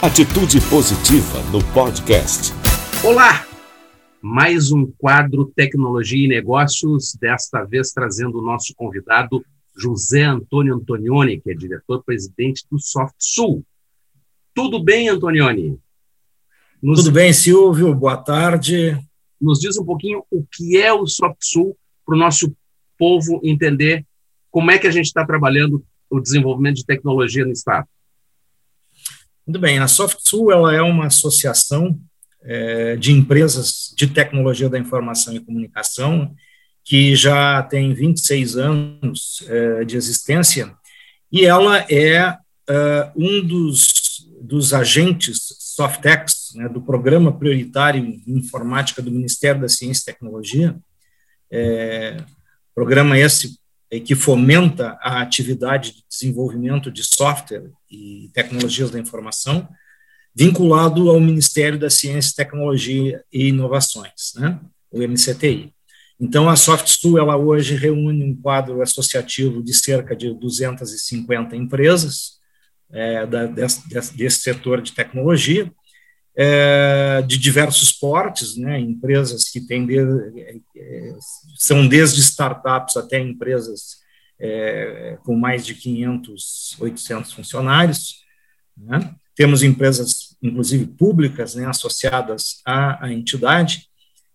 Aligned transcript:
Atitude 0.00 0.60
Positiva 0.70 1.42
no 1.50 1.58
podcast. 1.74 2.52
Olá! 3.04 3.44
Mais 4.22 4.70
um 4.70 4.86
quadro 4.96 5.52
Tecnologia 5.56 6.24
e 6.24 6.28
Negócios, 6.28 7.16
desta 7.20 7.64
vez 7.64 7.90
trazendo 7.90 8.38
o 8.38 8.42
nosso 8.42 8.72
convidado 8.76 9.44
José 9.76 10.22
Antônio 10.22 10.76
Antonioni, 10.76 11.40
que 11.40 11.50
é 11.50 11.54
diretor-presidente 11.54 12.64
do 12.70 12.78
SoftSul. 12.78 13.64
Tudo 14.54 14.80
bem, 14.80 15.08
Antonioni? 15.08 15.76
Nos... 16.80 17.00
Tudo 17.00 17.10
bem, 17.10 17.32
Silvio, 17.32 17.92
boa 17.92 18.16
tarde. 18.16 18.96
Nos 19.40 19.58
diz 19.58 19.76
um 19.78 19.84
pouquinho 19.84 20.22
o 20.30 20.44
que 20.44 20.80
é 20.80 20.92
o 20.92 21.08
SoftSul 21.08 21.76
para 22.06 22.14
o 22.14 22.18
nosso 22.18 22.56
povo 22.96 23.40
entender 23.42 24.06
como 24.48 24.70
é 24.70 24.78
que 24.78 24.86
a 24.86 24.92
gente 24.92 25.06
está 25.06 25.26
trabalhando 25.26 25.84
o 26.08 26.20
desenvolvimento 26.20 26.76
de 26.76 26.86
tecnologia 26.86 27.44
no 27.44 27.50
Estado. 27.50 27.88
Muito 29.48 29.60
bem, 29.60 29.78
a 29.78 29.88
SoftSul 29.88 30.52
ela 30.52 30.74
é 30.74 30.82
uma 30.82 31.06
associação 31.06 31.98
é, 32.42 32.96
de 32.96 33.12
empresas 33.12 33.94
de 33.96 34.06
tecnologia 34.06 34.68
da 34.68 34.78
informação 34.78 35.34
e 35.34 35.40
comunicação 35.40 36.34
que 36.84 37.16
já 37.16 37.62
tem 37.62 37.94
26 37.94 38.58
anos 38.58 39.42
é, 39.48 39.86
de 39.86 39.96
existência 39.96 40.70
e 41.32 41.46
ela 41.46 41.78
é, 41.90 42.36
é 42.68 43.12
um 43.16 43.40
dos, 43.40 44.28
dos 44.38 44.74
agentes 44.74 45.56
Softex, 45.58 46.52
né, 46.54 46.68
do 46.68 46.82
Programa 46.82 47.32
Prioritário 47.32 48.04
em 48.04 48.22
Informática 48.26 49.00
do 49.00 49.10
Ministério 49.10 49.62
da 49.62 49.68
Ciência 49.70 50.02
e 50.02 50.12
Tecnologia, 50.12 50.76
é, 51.50 52.18
programa 52.74 53.18
esse 53.18 53.58
que 53.90 54.14
fomenta 54.14 54.98
a 55.00 55.22
atividade 55.22 55.92
de 55.92 56.04
desenvolvimento 56.08 56.90
de 56.90 57.02
software 57.02 57.70
e 57.90 58.30
tecnologias 58.34 58.90
da 58.90 58.98
informação, 58.98 59.68
vinculado 60.34 61.08
ao 61.10 61.18
Ministério 61.18 61.78
da 61.78 61.88
Ciência, 61.88 62.34
Tecnologia 62.36 63.24
e 63.32 63.48
Inovações, 63.48 64.34
né, 64.36 64.60
o 64.90 65.02
MCTI. 65.02 65.72
Então, 66.20 66.48
a 66.48 66.56
SoftStool, 66.56 67.18
ela 67.18 67.36
hoje 67.36 67.76
reúne 67.76 68.24
um 68.24 68.34
quadro 68.34 68.82
associativo 68.82 69.62
de 69.62 69.72
cerca 69.72 70.16
de 70.16 70.34
250 70.34 71.56
empresas 71.56 72.38
é, 72.90 73.24
da, 73.24 73.46
desse, 73.46 73.88
desse 74.16 74.40
setor 74.40 74.82
de 74.82 74.92
tecnologia, 74.92 75.72
é, 76.40 77.20
de 77.22 77.36
diversos 77.36 77.90
portes, 77.90 78.56
né, 78.56 78.78
empresas 78.78 79.50
que 79.50 79.60
têm 79.60 79.84
de, 79.84 79.98
é, 79.98 81.16
são 81.56 81.88
desde 81.88 82.20
startups 82.20 82.96
até 82.96 83.18
empresas 83.18 83.96
é, 84.40 85.18
com 85.24 85.34
mais 85.34 85.66
de 85.66 85.74
500, 85.74 86.76
800 86.78 87.32
funcionários. 87.32 88.22
Né? 88.76 89.12
Temos 89.34 89.64
empresas, 89.64 90.36
inclusive 90.40 90.86
públicas, 90.86 91.56
né, 91.56 91.66
associadas 91.66 92.60
à, 92.64 93.06
à 93.06 93.12
entidade. 93.12 93.88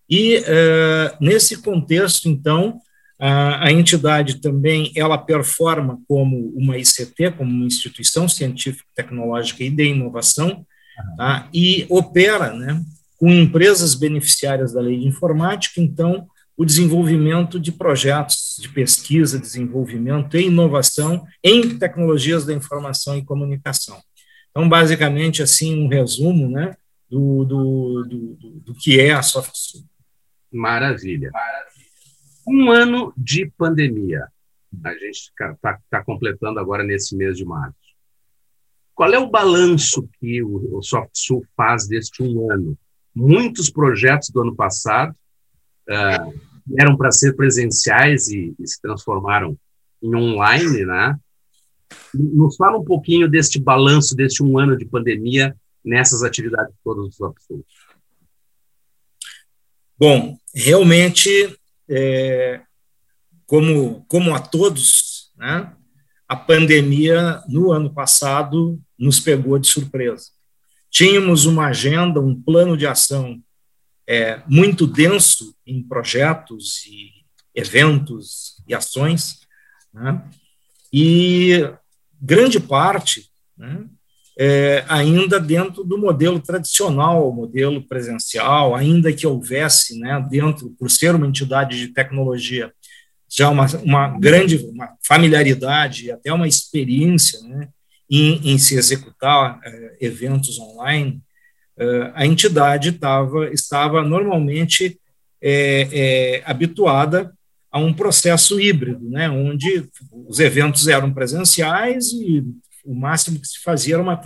E 0.08 0.42
é, 0.44 1.16
nesse 1.18 1.62
contexto, 1.62 2.28
então, 2.28 2.78
a, 3.18 3.68
a, 3.68 3.72
entidade 3.72 4.42
também 4.42 4.92
ela 4.94 5.16
performa 5.16 5.98
como 6.06 6.52
uma 6.54 6.76
ICT, 6.76 7.30
como 7.38 7.50
uma 7.50 7.66
instituição 7.66 8.28
científica, 8.28 8.84
tecnológica 8.94 9.64
e 9.64 9.70
de 9.70 9.84
inovação, 9.84 10.66
tá? 11.16 11.48
e 11.52 11.86
opera 11.88 12.52
né, 12.52 12.82
com 13.16 13.30
empresas 13.30 13.94
beneficiárias 13.94 14.72
da 14.72 14.80
lei 14.80 14.98
de 14.98 15.06
informática, 15.06 15.80
então, 15.80 16.26
o 16.56 16.64
desenvolvimento 16.64 17.58
de 17.58 17.72
projetos 17.72 18.56
de 18.60 18.68
pesquisa, 18.68 19.38
desenvolvimento 19.38 20.36
e 20.36 20.46
inovação 20.46 21.26
em 21.42 21.78
tecnologias 21.78 22.44
da 22.44 22.52
informação 22.52 23.16
e 23.18 23.24
comunicação. 23.24 24.00
Então, 24.50 24.68
basicamente, 24.68 25.42
assim, 25.42 25.84
um 25.84 25.88
resumo 25.88 26.48
né, 26.48 26.76
do, 27.10 27.44
do, 27.44 28.04
do, 28.04 28.50
do 28.60 28.74
que 28.74 29.00
é 29.00 29.12
a 29.12 29.22
SoftSul. 29.22 29.84
Maravilha. 30.52 31.32
Um 32.46 32.70
ano 32.70 33.12
de 33.16 33.50
pandemia. 33.58 34.28
A 34.84 34.92
gente 34.92 35.32
está 35.32 35.78
tá 35.90 36.04
completando 36.04 36.60
agora 36.60 36.84
nesse 36.84 37.16
mês 37.16 37.36
de 37.36 37.44
março. 37.44 37.83
Qual 38.94 39.12
é 39.12 39.18
o 39.18 39.28
balanço 39.28 40.08
que 40.20 40.42
o, 40.42 40.80
SoftSul 40.82 41.44
faz 41.56 41.88
deste 41.88 42.22
um 42.22 42.50
ano? 42.50 42.78
Muitos 43.14 43.68
projetos 43.68 44.30
do 44.30 44.42
ano 44.42 44.54
passado 44.54 45.14
uh, 45.88 46.40
eram 46.78 46.96
para 46.96 47.10
ser 47.10 47.34
presenciais 47.34 48.28
e, 48.28 48.54
e, 48.58 48.66
se 48.66 48.80
transformaram 48.80 49.58
em 50.02 50.14
online, 50.14 50.84
né? 50.84 51.18
Nos 52.14 52.56
fala 52.56 52.78
um 52.78 52.84
pouquinho 52.84 53.28
deste 53.28 53.60
balanço 53.60 54.14
deste 54.14 54.42
um 54.42 54.58
ano 54.58 54.76
de 54.76 54.84
pandemia 54.84 55.56
nessas 55.84 56.22
atividades 56.22 56.74
todas 56.82 57.06
do 57.06 57.12
SoftSul. 57.12 57.64
Bom, 59.98 60.36
realmente, 60.54 61.30
é, 61.88 62.60
como, 63.46 64.04
como 64.06 64.34
a 64.34 64.40
todos, 64.40 65.32
né, 65.36 65.72
a 66.28 66.36
pandemia 66.36 67.42
no 67.48 67.72
ano 67.72 67.92
passado 67.92 68.80
nos 68.98 69.20
pegou 69.20 69.58
de 69.58 69.68
surpresa. 69.68 70.26
Tínhamos 70.90 71.44
uma 71.44 71.66
agenda, 71.66 72.20
um 72.20 72.40
plano 72.40 72.76
de 72.76 72.86
ação 72.86 73.42
é, 74.06 74.40
muito 74.46 74.86
denso 74.86 75.54
em 75.66 75.82
projetos 75.82 76.84
e 76.86 77.10
eventos 77.54 78.62
e 78.66 78.74
ações, 78.74 79.40
né? 79.92 80.22
e 80.92 81.68
grande 82.20 82.58
parte 82.60 83.28
né, 83.56 83.84
é, 84.38 84.84
ainda 84.88 85.38
dentro 85.38 85.84
do 85.84 85.98
modelo 85.98 86.40
tradicional, 86.40 87.32
modelo 87.32 87.82
presencial, 87.82 88.74
ainda 88.74 89.12
que 89.12 89.26
houvesse 89.26 89.98
né, 89.98 90.24
dentro, 90.28 90.70
por 90.78 90.90
ser 90.90 91.14
uma 91.14 91.26
entidade 91.26 91.78
de 91.78 91.88
tecnologia, 91.88 92.72
já 93.30 93.48
uma, 93.48 93.66
uma 93.82 94.18
grande 94.18 94.56
uma 94.56 94.96
familiaridade, 95.06 96.10
até 96.10 96.32
uma 96.32 96.48
experiência 96.48 97.40
né, 97.42 97.68
em, 98.10 98.52
em 98.52 98.58
se 98.58 98.76
executar 98.76 99.60
é, 99.64 99.96
eventos 100.00 100.58
online, 100.58 101.20
é, 101.76 102.12
a 102.14 102.26
entidade 102.26 102.92
tava, 102.92 103.48
estava 103.50 104.02
normalmente 104.02 104.98
é, 105.42 105.88
é, 105.92 106.42
habituada 106.44 107.32
a 107.70 107.78
um 107.78 107.92
processo 107.92 108.60
híbrido, 108.60 109.10
né, 109.10 109.28
onde 109.28 109.84
os 110.28 110.38
eventos 110.38 110.86
eram 110.86 111.12
presenciais 111.12 112.12
e 112.12 112.44
o 112.84 112.94
máximo 112.94 113.40
que 113.40 113.48
se 113.48 113.60
fazia 113.62 113.94
era 113.94 114.02
uma, 114.02 114.20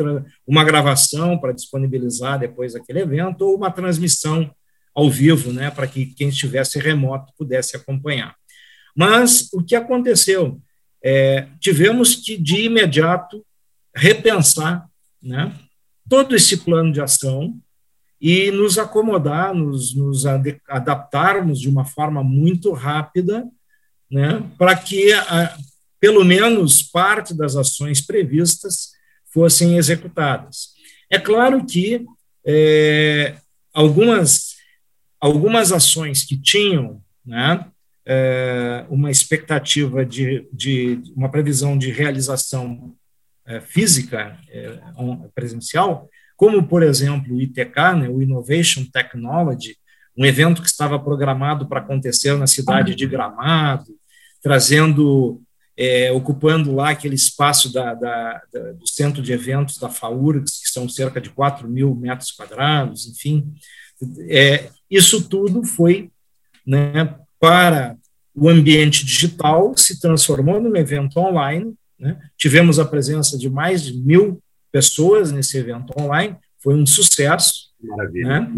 uma 0.46 0.64
gravação 0.64 1.38
para 1.38 1.52
disponibilizar 1.52 2.38
depois 2.38 2.74
aquele 2.74 3.00
evento 3.00 3.42
ou 3.42 3.56
uma 3.56 3.70
transmissão 3.70 4.50
ao 4.94 5.08
vivo, 5.08 5.52
né, 5.52 5.70
para 5.70 5.86
que 5.86 6.06
quem 6.06 6.28
estivesse 6.28 6.78
remoto 6.78 7.32
pudesse 7.38 7.76
acompanhar. 7.76 8.34
Mas 8.98 9.48
o 9.52 9.62
que 9.62 9.76
aconteceu? 9.76 10.60
É, 11.00 11.46
tivemos 11.60 12.16
que, 12.16 12.36
de 12.36 12.62
imediato, 12.62 13.46
repensar 13.94 14.88
né, 15.22 15.54
todo 16.10 16.34
esse 16.34 16.56
plano 16.56 16.92
de 16.92 17.00
ação 17.00 17.56
e 18.20 18.50
nos 18.50 18.76
acomodar, 18.76 19.54
nos, 19.54 19.94
nos 19.94 20.26
adaptarmos 20.26 21.60
de 21.60 21.68
uma 21.68 21.84
forma 21.84 22.24
muito 22.24 22.72
rápida, 22.72 23.46
né, 24.10 24.42
para 24.58 24.74
que, 24.74 25.12
a, 25.12 25.56
pelo 26.00 26.24
menos, 26.24 26.82
parte 26.82 27.32
das 27.32 27.54
ações 27.54 28.00
previstas 28.00 28.94
fossem 29.32 29.76
executadas. 29.76 30.70
É 31.08 31.20
claro 31.20 31.64
que 31.64 32.04
é, 32.44 33.36
algumas, 33.72 34.56
algumas 35.20 35.70
ações 35.70 36.24
que 36.24 36.36
tinham 36.36 37.00
né, 37.24 37.64
é, 38.10 38.86
uma 38.88 39.10
expectativa 39.10 40.04
de, 40.04 40.48
de 40.50 41.02
uma 41.14 41.30
previsão 41.30 41.76
de 41.76 41.90
realização 41.90 42.94
é, 43.46 43.60
física 43.60 44.38
é, 44.48 44.80
presencial, 45.34 46.08
como, 46.34 46.66
por 46.66 46.82
exemplo, 46.82 47.36
o 47.36 47.42
ITK, 47.42 47.76
né, 48.00 48.08
o 48.08 48.22
Innovation 48.22 48.86
Technology, 48.90 49.76
um 50.16 50.24
evento 50.24 50.62
que 50.62 50.68
estava 50.68 50.98
programado 50.98 51.68
para 51.68 51.80
acontecer 51.80 52.34
na 52.38 52.46
cidade 52.46 52.94
de 52.94 53.06
Gramado, 53.06 53.92
trazendo, 54.42 55.42
é, 55.76 56.10
ocupando 56.10 56.74
lá 56.74 56.90
aquele 56.90 57.14
espaço 57.14 57.70
da, 57.72 57.92
da, 57.92 58.42
da, 58.50 58.72
do 58.72 58.86
centro 58.86 59.22
de 59.22 59.32
eventos 59.32 59.76
da 59.76 59.90
FAURGS, 59.90 60.62
que 60.62 60.70
são 60.70 60.88
cerca 60.88 61.20
de 61.20 61.28
4 61.28 61.68
mil 61.68 61.94
metros 61.94 62.32
quadrados, 62.32 63.06
enfim. 63.06 63.52
É, 64.30 64.70
isso 64.90 65.28
tudo 65.28 65.62
foi 65.64 66.10
né, 66.66 67.14
para 67.40 67.96
o 68.40 68.48
ambiente 68.48 69.04
digital, 69.04 69.74
se 69.76 70.00
transformou 70.00 70.60
num 70.60 70.76
evento 70.76 71.18
online. 71.18 71.74
Né? 71.98 72.18
Tivemos 72.36 72.78
a 72.78 72.84
presença 72.84 73.36
de 73.36 73.50
mais 73.50 73.82
de 73.82 73.94
mil 73.94 74.40
pessoas 74.70 75.32
nesse 75.32 75.58
evento 75.58 75.92
online, 75.98 76.36
foi 76.62 76.74
um 76.74 76.86
sucesso. 76.86 77.68
Maravilha. 77.82 78.40
Né? 78.40 78.52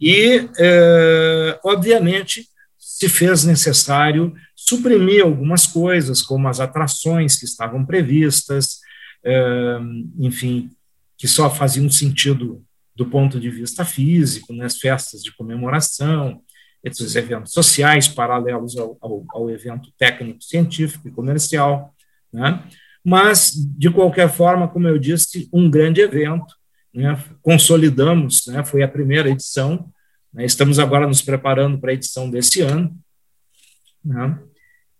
E, 0.00 0.48
é, 0.58 1.58
obviamente, 1.64 2.46
se 2.78 3.08
fez 3.08 3.44
necessário 3.44 4.34
suprimir 4.54 5.22
algumas 5.22 5.66
coisas, 5.66 6.22
como 6.22 6.48
as 6.48 6.60
atrações 6.60 7.36
que 7.36 7.44
estavam 7.44 7.84
previstas, 7.84 8.78
é, 9.24 9.78
enfim, 10.18 10.70
que 11.16 11.26
só 11.26 11.48
faziam 11.48 11.90
sentido 11.90 12.62
do 12.94 13.06
ponto 13.06 13.40
de 13.40 13.50
vista 13.50 13.84
físico, 13.84 14.52
nas 14.52 14.74
né, 14.74 14.80
festas 14.80 15.22
de 15.22 15.34
comemoração, 15.34 16.40
esses 16.84 17.16
eventos 17.16 17.52
sociais 17.52 18.06
paralelos 18.06 18.76
ao, 18.76 18.98
ao, 19.00 19.24
ao 19.30 19.50
evento 19.50 19.90
técnico, 19.96 20.44
científico 20.44 21.08
e 21.08 21.10
comercial, 21.10 21.94
né? 22.30 22.62
mas, 23.02 23.52
de 23.54 23.90
qualquer 23.90 24.30
forma, 24.30 24.68
como 24.68 24.86
eu 24.86 24.98
disse, 24.98 25.48
um 25.52 25.70
grande 25.70 26.02
evento, 26.02 26.54
né? 26.92 27.18
consolidamos, 27.40 28.46
né? 28.46 28.62
foi 28.62 28.82
a 28.82 28.88
primeira 28.88 29.30
edição, 29.30 29.90
né? 30.32 30.44
estamos 30.44 30.78
agora 30.78 31.06
nos 31.06 31.22
preparando 31.22 31.78
para 31.78 31.90
a 31.90 31.94
edição 31.94 32.30
desse 32.30 32.60
ano, 32.60 32.94
né? 34.04 34.38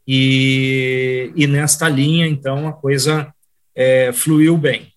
e, 0.09 1.33
e 1.37 1.47
nesta 1.47 1.87
linha, 1.87 2.27
então, 2.27 2.67
a 2.67 2.73
coisa 2.73 3.33
é, 3.75 4.11
fluiu 4.11 4.57
bem. 4.57 4.91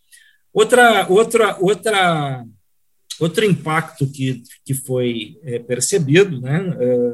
Outra, 0.53 1.05
outra, 1.09 1.57
outra 1.59 2.45
Outro 3.19 3.45
impacto 3.45 4.07
que, 4.07 4.43
que 4.63 4.73
foi 4.73 5.39
é, 5.43 5.59
percebido, 5.59 6.39
né, 6.39 6.75
é, 6.79 7.13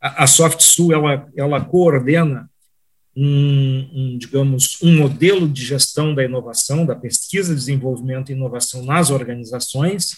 a, 0.00 0.24
a 0.24 0.26
SoftSul 0.26 0.92
ela, 0.92 1.28
ela 1.36 1.64
coordena 1.64 2.50
um, 3.16 3.88
um, 3.92 4.18
digamos, 4.18 4.78
um 4.82 4.96
modelo 4.96 5.48
de 5.48 5.64
gestão 5.64 6.14
da 6.14 6.24
inovação, 6.24 6.84
da 6.84 6.96
pesquisa, 6.96 7.54
desenvolvimento 7.54 8.30
e 8.30 8.34
inovação 8.34 8.84
nas 8.84 9.10
organizações, 9.10 10.16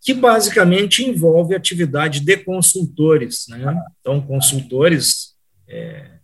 que 0.00 0.12
basicamente 0.12 1.02
envolve 1.02 1.54
atividade 1.54 2.20
de 2.20 2.36
consultores, 2.36 3.46
né? 3.48 3.74
Então, 4.00 4.20
consultores 4.20 5.34
é, 5.66 6.18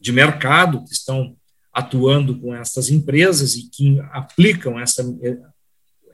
de 0.00 0.12
mercado 0.12 0.82
que 0.84 0.92
estão 0.92 1.36
atuando 1.72 2.38
com 2.40 2.54
essas 2.54 2.88
empresas 2.88 3.54
e 3.54 3.68
que 3.68 4.00
aplicam 4.12 4.80
essa 4.80 5.04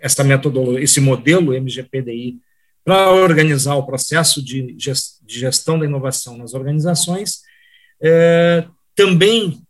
essa 0.05 0.23
metodologia, 0.23 0.85
esse 0.85 1.01
modelo 1.01 1.59
MGPDI 1.59 2.39
para 2.85 3.11
organizar 3.11 3.75
o 3.77 3.87
processo 3.87 4.45
de 4.45 4.77
gestão 5.27 5.79
da 5.79 5.87
inovação 5.87 6.37
nas 6.37 6.53
organizações, 6.53 7.41
é, 8.03 8.67
também 8.95 9.63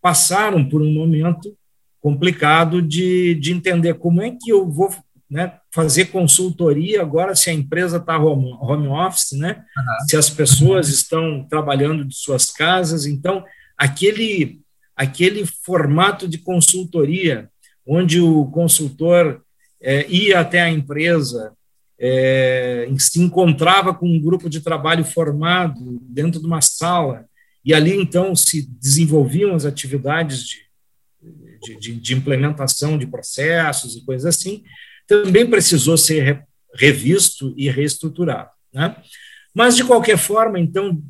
passaram 0.00 0.66
por 0.66 0.80
um 0.80 0.90
momento 0.90 1.54
complicado 2.00 2.80
de, 2.80 3.34
de 3.34 3.52
entender 3.52 3.94
como 3.94 4.22
é 4.22 4.30
que 4.30 4.50
eu 4.50 4.66
vou 4.66 4.90
né, 5.28 5.58
fazer 5.70 6.06
consultoria 6.06 7.02
agora 7.02 7.34
se 7.34 7.50
a 7.50 7.52
empresa 7.52 7.98
está 7.98 8.16
home, 8.16 8.56
home 8.58 8.88
office, 8.88 9.32
né, 9.32 9.62
uhum. 9.76 10.08
se 10.08 10.16
as 10.16 10.30
pessoas 10.30 10.88
estão 10.88 11.46
trabalhando 11.50 12.02
de 12.02 12.16
suas 12.16 12.50
casas. 12.50 13.04
Então, 13.04 13.44
aquele, 13.76 14.62
aquele 14.96 15.44
formato 15.44 16.26
de 16.26 16.38
consultoria, 16.38 17.50
onde 17.86 18.20
o 18.20 18.46
consultor 18.46 19.42
é, 19.86 20.04
ia 20.08 20.40
até 20.40 20.60
a 20.60 20.68
empresa, 20.68 21.52
é, 21.96 22.88
se 22.98 23.20
encontrava 23.20 23.94
com 23.94 24.08
um 24.08 24.20
grupo 24.20 24.50
de 24.50 24.60
trabalho 24.60 25.04
formado 25.04 26.00
dentro 26.02 26.40
de 26.40 26.46
uma 26.46 26.60
sala, 26.60 27.24
e 27.64 27.72
ali 27.72 27.94
então 27.94 28.34
se 28.34 28.68
desenvolviam 28.68 29.54
as 29.54 29.64
atividades 29.64 30.44
de, 31.62 31.78
de, 31.78 31.94
de 31.94 32.14
implementação 32.14 32.98
de 32.98 33.06
processos 33.06 33.94
e 33.94 34.04
coisas 34.04 34.26
assim, 34.26 34.64
também 35.06 35.48
precisou 35.48 35.96
ser 35.96 36.44
revisto 36.74 37.54
e 37.56 37.70
reestruturado. 37.70 38.50
Né? 38.74 38.96
Mas, 39.54 39.76
de 39.76 39.84
qualquer 39.84 40.18
forma, 40.18 40.58
então, 40.58 41.00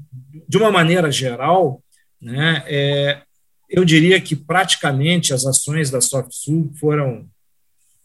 de 0.46 0.58
uma 0.58 0.70
maneira 0.70 1.11
geral, 1.11 1.82
né, 2.20 2.62
é, 2.67 3.23
eu 3.70 3.87
diria 3.87 4.20
que 4.20 4.37
praticamente 4.37 5.32
as 5.32 5.46
ações 5.46 5.90
da 5.90 6.02
SoftSul 6.02 6.70
foram 6.78 7.26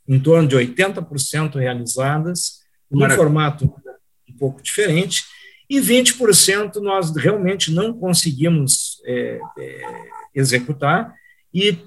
em 0.08 0.20
torno 0.20 0.48
de 0.48 0.56
80% 0.56 1.56
realizadas, 1.56 2.62
num 2.90 3.10
formato 3.12 3.74
um 4.30 4.34
pouco 4.38 4.62
diferente, 4.62 5.24
e 5.70 5.80
20% 5.80 6.76
nós 6.76 7.16
realmente 7.16 7.72
não 7.72 7.94
conseguimos 7.94 9.02
é, 9.06 9.40
é, 9.58 9.82
executar, 10.36 11.14
e 11.54 11.78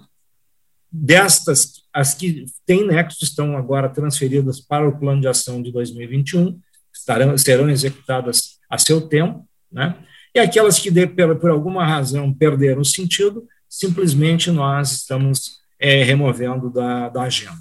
destas, 0.91 1.83
as 1.93 2.15
que 2.15 2.47
têm 2.65 2.87
nexo 2.87 3.25
estão 3.25 3.57
agora 3.57 3.89
transferidas 3.89 4.61
para 4.61 4.89
o 4.89 4.99
plano 4.99 5.21
de 5.21 5.29
ação 5.29 5.61
de 5.61 5.73
2021, 5.73 6.59
estarão, 6.95 7.37
serão 7.37 7.69
executadas 7.69 8.59
a 8.71 8.79
seu 8.79 9.01
tempo, 9.01 9.47
né? 9.71 9.97
e 10.35 10.39
aquelas 10.39 10.79
que, 10.79 10.91
de, 10.91 11.07
por, 11.07 11.37
por 11.37 11.51
alguma 11.51 11.85
razão, 11.85 12.33
perderam 12.33 12.81
o 12.81 12.85
sentido, 12.85 13.47
simplesmente 13.69 14.51
nós 14.51 14.93
estamos 14.93 15.59
é, 15.79 16.03
removendo 16.03 16.71
da, 16.71 17.09
da 17.09 17.23
agenda. 17.23 17.59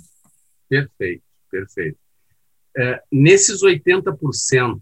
Perfeito, 0.74 1.24
perfeito. 1.52 1.98
É, 2.76 3.04
nesses 3.12 3.62
80%, 3.62 4.82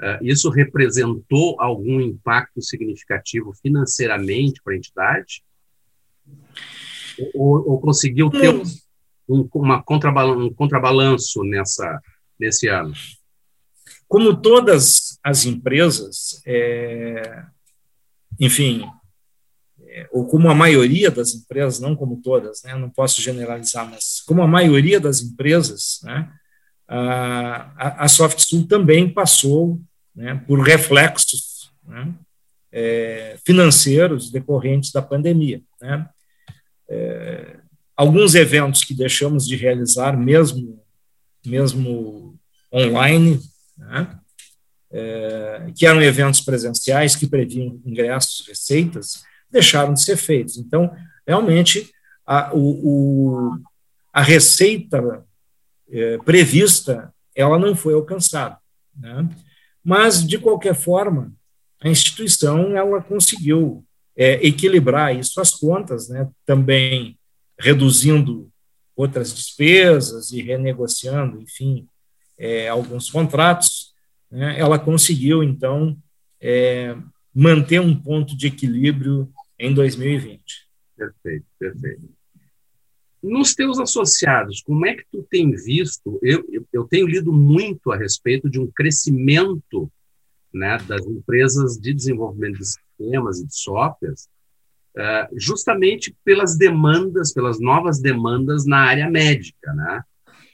é, 0.00 0.18
isso 0.22 0.48
representou 0.48 1.60
algum 1.60 2.00
impacto 2.00 2.62
significativo 2.62 3.52
financeiramente 3.60 4.62
para 4.62 4.72
a 4.72 4.76
entidade? 4.76 5.44
Ou, 7.34 7.70
ou 7.70 7.80
conseguiu 7.80 8.30
ter 8.30 8.48
um, 8.48 8.62
um, 9.28 9.48
uma 9.54 9.76
um 9.76 10.54
contrabalanço 10.54 11.44
nessa, 11.44 12.00
nesse 12.38 12.66
ano? 12.68 12.94
Como 14.08 14.40
todas 14.40 15.18
as 15.22 15.44
empresas, 15.44 16.40
é, 16.46 17.44
enfim, 18.40 18.90
ou 20.10 20.26
como 20.26 20.48
a 20.50 20.54
maioria 20.54 21.10
das 21.10 21.34
empresas, 21.34 21.80
não 21.80 21.96
como 21.96 22.20
todas, 22.22 22.62
né, 22.62 22.74
não 22.74 22.90
posso 22.90 23.20
generalizar, 23.20 23.88
mas 23.88 24.22
como 24.26 24.42
a 24.42 24.46
maioria 24.46 25.00
das 25.00 25.20
empresas, 25.20 26.00
né, 26.02 26.30
a, 26.86 28.04
a 28.04 28.08
SoftSul 28.08 28.66
também 28.66 29.08
passou 29.08 29.80
né, 30.14 30.42
por 30.46 30.60
reflexos 30.60 31.72
né, 31.86 32.12
é, 32.72 33.38
financeiros 33.44 34.30
decorrentes 34.30 34.90
da 34.90 35.00
pandemia. 35.00 35.62
Né. 35.80 36.08
É, 36.88 37.56
alguns 37.96 38.34
eventos 38.34 38.82
que 38.82 38.92
deixamos 38.92 39.46
de 39.46 39.56
realizar, 39.56 40.16
mesmo, 40.16 40.82
mesmo 41.46 42.38
online, 42.72 43.40
né, 43.76 44.18
é, 44.90 45.72
que 45.76 45.86
eram 45.86 46.02
eventos 46.02 46.40
presenciais 46.40 47.14
que 47.14 47.26
previam 47.26 47.80
ingressos, 47.86 48.46
receitas, 48.48 49.24
deixaram 49.50 49.94
de 49.94 50.02
ser 50.02 50.16
feitos. 50.16 50.56
Então, 50.56 50.94
realmente, 51.26 51.90
a, 52.26 52.54
o, 52.54 52.58
o, 52.58 53.58
a 54.12 54.22
receita 54.22 55.24
é, 55.90 56.18
prevista, 56.18 57.12
ela 57.34 57.58
não 57.58 57.74
foi 57.74 57.94
alcançada. 57.94 58.58
Né? 58.96 59.28
Mas, 59.82 60.26
de 60.26 60.38
qualquer 60.38 60.74
forma, 60.74 61.32
a 61.80 61.88
instituição 61.88 62.76
ela 62.76 63.02
conseguiu 63.02 63.84
é, 64.16 64.46
equilibrar 64.46 65.16
isso 65.16 65.40
as 65.40 65.50
contas, 65.50 66.08
né? 66.08 66.28
também 66.44 67.18
reduzindo 67.58 68.50
outras 68.94 69.34
despesas 69.34 70.30
e 70.30 70.42
renegociando, 70.42 71.40
enfim, 71.40 71.86
é, 72.38 72.68
alguns 72.68 73.10
contratos, 73.10 73.94
né? 74.30 74.58
ela 74.58 74.78
conseguiu, 74.78 75.42
então, 75.42 75.96
é, 76.40 76.96
manter 77.34 77.80
um 77.80 77.94
ponto 77.94 78.36
de 78.36 78.48
equilíbrio 78.48 79.32
em 79.60 79.74
2020. 79.74 80.42
Perfeito, 80.96 81.46
perfeito. 81.58 82.08
Nos 83.22 83.54
teus 83.54 83.78
associados, 83.78 84.62
como 84.62 84.86
é 84.86 84.94
que 84.94 85.04
tu 85.12 85.22
tem 85.30 85.52
visto? 85.52 86.18
Eu, 86.22 86.42
eu, 86.50 86.66
eu 86.72 86.84
tenho 86.84 87.06
lido 87.06 87.30
muito 87.30 87.92
a 87.92 87.96
respeito 87.96 88.48
de 88.48 88.58
um 88.58 88.66
crescimento 88.66 89.92
né, 90.52 90.78
das 90.88 91.06
empresas 91.06 91.76
de 91.76 91.92
desenvolvimento 91.92 92.58
de 92.58 92.64
sistemas 92.64 93.40
e 93.40 93.46
de 93.46 93.54
softwares, 93.54 94.28
uh, 94.96 95.38
justamente 95.38 96.16
pelas 96.24 96.56
demandas, 96.56 97.32
pelas 97.32 97.60
novas 97.60 98.00
demandas 98.00 98.64
na 98.64 98.78
área 98.78 99.08
médica, 99.08 99.72
né? 99.74 100.02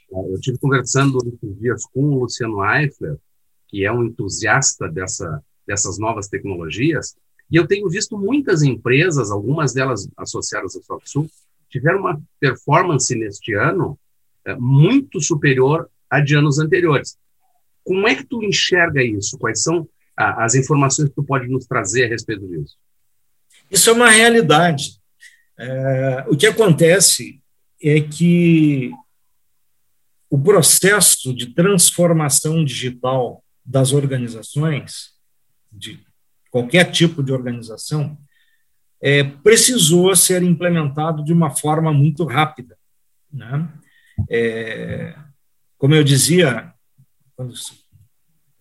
Eu 0.09 0.39
tive 0.39 0.57
conversando 0.57 1.17
esses 1.17 1.59
dias 1.59 1.85
com 1.85 2.01
o 2.01 2.19
Luciano 2.19 2.63
Eifler, 2.63 3.17
que 3.67 3.83
é 3.85 3.91
um 3.91 4.05
entusiasta 4.05 4.87
dessa, 4.87 5.43
dessas 5.65 5.97
novas 5.97 6.29
tecnologias, 6.29 7.15
e 7.49 7.55
eu 7.55 7.67
tenho 7.67 7.89
visto 7.89 8.17
muitas 8.17 8.61
empresas, 8.61 9.31
algumas 9.31 9.73
delas 9.73 10.07
associadas 10.17 10.75
ao 10.75 10.83
SoftSul, 10.83 11.29
tiveram 11.69 11.99
uma 11.99 12.21
performance 12.39 13.13
neste 13.15 13.53
ano 13.53 13.97
é, 14.45 14.55
muito 14.55 15.21
superior 15.21 15.89
a 16.09 16.19
de 16.19 16.35
anos 16.35 16.59
anteriores. 16.59 17.17
Como 17.83 18.07
é 18.07 18.15
que 18.15 18.25
tu 18.25 18.43
enxerga 18.43 19.03
isso? 19.03 19.37
Quais 19.37 19.63
são 19.63 19.87
ah, 20.15 20.43
as 20.43 20.55
informações 20.55 21.09
que 21.09 21.15
tu 21.15 21.23
pode 21.23 21.47
nos 21.47 21.65
trazer 21.65 22.05
a 22.05 22.09
respeito 22.09 22.45
disso? 22.47 22.75
Isso 23.69 23.89
é 23.89 23.93
uma 23.93 24.09
realidade. 24.09 24.99
É, 25.57 26.25
o 26.27 26.37
que 26.37 26.47
acontece 26.47 27.41
é 27.81 28.01
que 28.01 28.91
o 30.29 30.39
processo 30.39 31.33
de 31.33 31.53
transformação 31.53 32.63
digital 32.63 33.43
das 33.65 33.91
organizações, 33.93 35.11
de 35.71 36.06
qualquer 36.51 36.91
tipo 36.91 37.23
de 37.23 37.31
organização, 37.31 38.17
é, 39.01 39.23
precisou 39.23 40.15
ser 40.15 40.41
implementado 40.41 41.23
de 41.23 41.31
uma 41.31 41.51
forma 41.51 41.93
muito 41.93 42.23
rápida. 42.25 42.77
Né? 43.31 43.69
é, 44.29 45.15
como 45.77 45.93
eu 45.93 46.03
dizia 46.03 46.73
quando, 47.35 47.53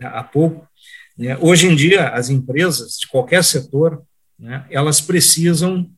há 0.00 0.22
pouco, 0.22 0.68
né, 1.16 1.36
hoje 1.38 1.66
em 1.66 1.74
dia 1.74 2.10
as 2.10 2.28
empresas 2.28 2.98
de 2.98 3.06
qualquer 3.06 3.42
setor, 3.42 4.04
né, 4.38 4.66
elas 4.70 5.00
precisam 5.00 5.90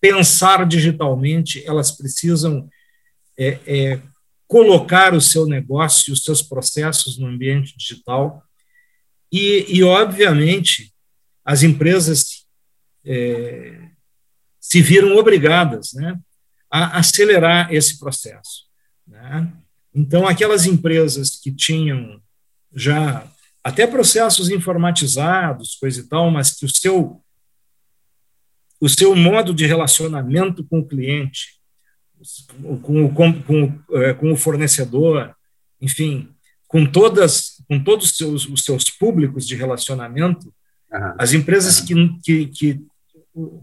pensar 0.00 0.64
digitalmente, 0.66 1.64
elas 1.66 1.90
precisam 1.90 2.68
é, 3.36 3.58
é, 3.66 4.02
colocar 4.46 5.14
o 5.14 5.20
seu 5.20 5.46
negócio, 5.46 6.12
os 6.12 6.22
seus 6.22 6.40
processos 6.40 7.18
no 7.18 7.26
ambiente 7.26 7.76
digital 7.76 8.42
e, 9.32 9.66
e 9.68 9.82
obviamente, 9.82 10.92
as 11.44 11.62
empresas 11.62 12.46
é, 13.04 13.88
se 14.60 14.82
viram 14.82 15.16
obrigadas 15.16 15.92
né, 15.94 16.18
a 16.70 16.98
acelerar 16.98 17.72
esse 17.72 17.98
processo. 17.98 18.66
Né? 19.06 19.52
Então, 19.94 20.26
aquelas 20.26 20.66
empresas 20.66 21.30
que 21.30 21.52
tinham 21.52 22.20
já 22.74 23.26
até 23.62 23.86
processos 23.86 24.48
informatizados, 24.48 25.76
coisa 25.76 26.00
e 26.00 26.04
tal, 26.04 26.30
mas 26.30 26.52
que 26.54 26.64
o 26.64 26.68
seu 26.68 27.22
o 28.80 28.88
seu 28.88 29.14
modo 29.14 29.52
de 29.52 29.66
relacionamento 29.66 30.64
com 30.64 30.78
o 30.78 30.86
cliente, 30.86 31.60
com, 32.82 33.12
com, 33.12 33.42
com, 33.42 33.78
é, 33.92 34.14
com 34.14 34.32
o 34.32 34.36
fornecedor, 34.36 35.36
enfim, 35.80 36.34
com 36.70 36.86
todas 36.86 37.60
com 37.68 37.82
todos 37.82 38.06
os 38.06 38.16
seus, 38.16 38.48
os 38.48 38.64
seus 38.64 38.90
públicos 38.90 39.46
de 39.46 39.54
relacionamento, 39.54 40.52
uhum. 40.92 41.14
as 41.18 41.32
empresas 41.32 41.80
que, 41.80 41.94
que, 42.20 42.46
que, 42.46 42.80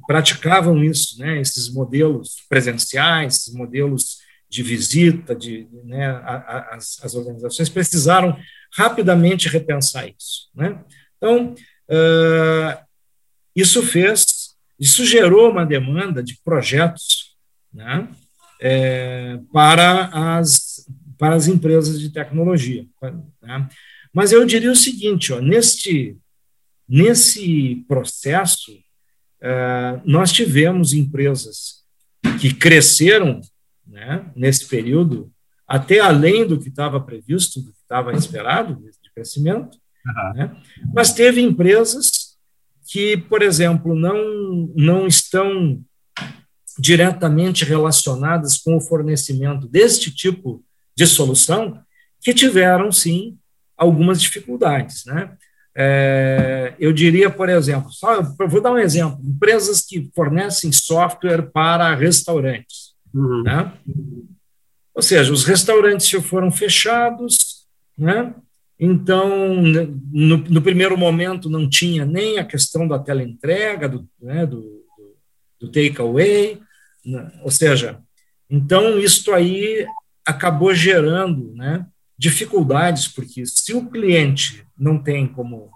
praticavam 0.07 0.81
isso, 0.81 1.19
né, 1.19 1.41
esses 1.41 1.69
modelos 1.69 2.37
presenciais, 2.47 3.35
esses 3.35 3.53
modelos 3.53 4.19
de 4.49 4.63
visita, 4.63 5.35
de, 5.35 5.67
né, 5.83 6.07
a, 6.07 6.35
a, 6.35 6.75
as, 6.75 7.03
as, 7.03 7.15
organizações 7.15 7.67
precisaram 7.67 8.37
rapidamente 8.73 9.49
repensar 9.49 10.07
isso. 10.07 10.49
Né? 10.55 10.79
Então, 11.17 11.53
uh, 11.89 12.85
isso 13.53 13.83
fez, 13.83 14.55
isso 14.79 15.05
gerou 15.05 15.51
uma 15.51 15.65
demanda 15.65 16.23
de 16.23 16.39
projetos 16.45 17.35
né, 17.73 18.07
é, 18.61 19.37
para, 19.51 20.37
as, 20.37 20.66
para 21.17 21.35
as 21.35 21.47
empresas 21.47 21.99
de 21.99 22.09
tecnologia. 22.09 22.85
Né? 23.41 23.69
Mas 24.13 24.31
eu 24.31 24.45
diria 24.45 24.71
o 24.71 24.75
seguinte, 24.75 25.33
ó, 25.33 25.39
neste, 25.39 26.17
nesse 26.87 27.83
processo, 27.87 28.71
uh, 28.71 30.01
nós 30.05 30.31
tivemos 30.31 30.93
empresas 30.93 31.83
que 32.39 32.53
cresceram 32.53 33.41
né, 33.85 34.31
nesse 34.35 34.67
período, 34.67 35.31
até 35.67 35.99
além 35.99 36.47
do 36.47 36.59
que 36.59 36.69
estava 36.69 36.99
previsto, 36.99 37.61
do 37.61 37.71
que 37.71 37.79
estava 37.79 38.13
esperado 38.13 38.75
de 38.75 39.11
crescimento, 39.13 39.77
uhum. 40.05 40.33
né, 40.33 40.61
mas 40.93 41.13
teve 41.13 41.41
empresas 41.41 42.37
que, 42.87 43.17
por 43.17 43.41
exemplo, 43.41 43.93
não, 43.95 44.71
não 44.75 45.07
estão 45.07 45.83
diretamente 46.79 47.65
relacionadas 47.65 48.57
com 48.57 48.77
o 48.77 48.81
fornecimento 48.81 49.67
deste 49.67 50.13
tipo 50.13 50.63
de 50.97 51.05
solução, 51.05 51.79
que 52.19 52.33
tiveram, 52.33 52.91
sim, 52.91 53.37
algumas 53.77 54.19
dificuldades. 54.19 55.05
Né? 55.05 55.31
É, 55.75 56.73
eu 56.79 56.91
diria, 56.91 57.29
por 57.29 57.49
exemplo, 57.49 57.91
só, 57.91 58.19
vou 58.49 58.59
dar 58.59 58.71
um 58.71 58.79
exemplo: 58.79 59.19
empresas 59.23 59.81
que 59.81 60.09
fornecem 60.15 60.71
software 60.71 61.51
para 61.53 61.93
restaurantes. 61.93 62.95
Uhum. 63.13 63.43
Né? 63.43 63.71
Ou 64.95 65.03
seja, 65.03 65.31
os 65.31 65.45
restaurantes 65.45 66.09
já 66.09 66.19
foram 66.19 66.51
fechados, 66.51 67.67
né? 67.95 68.33
então, 68.79 69.61
no, 69.61 70.37
no, 70.37 70.61
primeiro 70.63 70.97
momento, 70.97 71.47
não 71.47 71.69
tinha 71.69 72.03
nem 72.03 72.39
a 72.39 72.43
questão 72.43 72.87
da 72.87 72.97
teleentrega, 72.97 73.87
do, 73.87 74.07
né, 74.19 74.47
do, 74.47 74.83
do 75.59 75.71
takeaway, 75.71 76.59
né? 77.05 77.31
ou 77.43 77.51
seja, 77.51 77.99
então, 78.49 78.97
isso 78.97 79.31
aí 79.31 79.85
acabou 80.27 80.75
gerando 80.75 81.53
né, 81.53 81.85
dificuldades, 82.17 83.07
porque 83.07 83.45
se 83.45 83.73
o 83.73 83.89
cliente 83.89 84.65
não 84.77 85.01
tem 85.01 85.25
como 85.25 85.71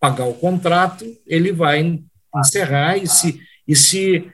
pagar 0.00 0.24
o 0.24 0.34
contrato, 0.34 1.04
ele 1.26 1.52
vai 1.52 2.02
encerrar 2.34 2.96
e 2.96 3.06
se, 3.06 3.38
e 3.68 3.76
se 3.76 4.32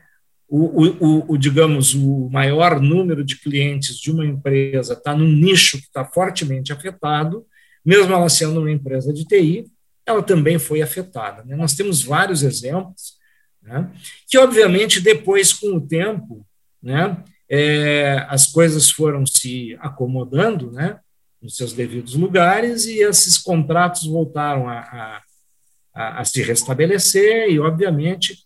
o, 0.48 0.86
o, 1.04 1.32
o, 1.32 1.36
digamos, 1.36 1.92
o 1.92 2.30
maior 2.30 2.80
número 2.80 3.24
de 3.24 3.36
clientes 3.36 3.96
de 3.98 4.12
uma 4.12 4.24
empresa 4.24 4.92
está 4.92 5.14
num 5.14 5.26
nicho 5.26 5.78
que 5.78 5.86
está 5.86 6.04
fortemente 6.04 6.72
afetado, 6.72 7.44
mesmo 7.84 8.12
ela 8.12 8.28
sendo 8.28 8.60
uma 8.60 8.70
empresa 8.70 9.12
de 9.12 9.24
TI, 9.24 9.66
ela 10.06 10.22
também 10.22 10.58
foi 10.58 10.80
afetada. 10.80 11.44
Né? 11.44 11.56
Nós 11.56 11.74
temos 11.74 12.02
vários 12.02 12.42
exemplos, 12.42 13.18
né? 13.60 13.90
que 14.28 14.38
obviamente 14.38 15.00
depois, 15.00 15.52
com 15.52 15.76
o 15.76 15.80
tempo, 15.80 16.46
né, 16.82 17.22
é, 17.50 18.26
as 18.28 18.46
coisas 18.46 18.90
foram 18.90 19.24
se 19.24 19.76
acomodando, 19.80 20.70
né, 20.70 20.98
nos 21.40 21.56
seus 21.56 21.72
devidos 21.72 22.14
lugares 22.14 22.86
e 22.86 23.00
esses 23.00 23.38
contratos 23.38 24.06
voltaram 24.06 24.68
a, 24.68 24.78
a, 24.80 25.22
a, 25.94 26.20
a 26.20 26.24
se 26.24 26.42
restabelecer 26.42 27.48
e, 27.48 27.58
obviamente, 27.58 28.36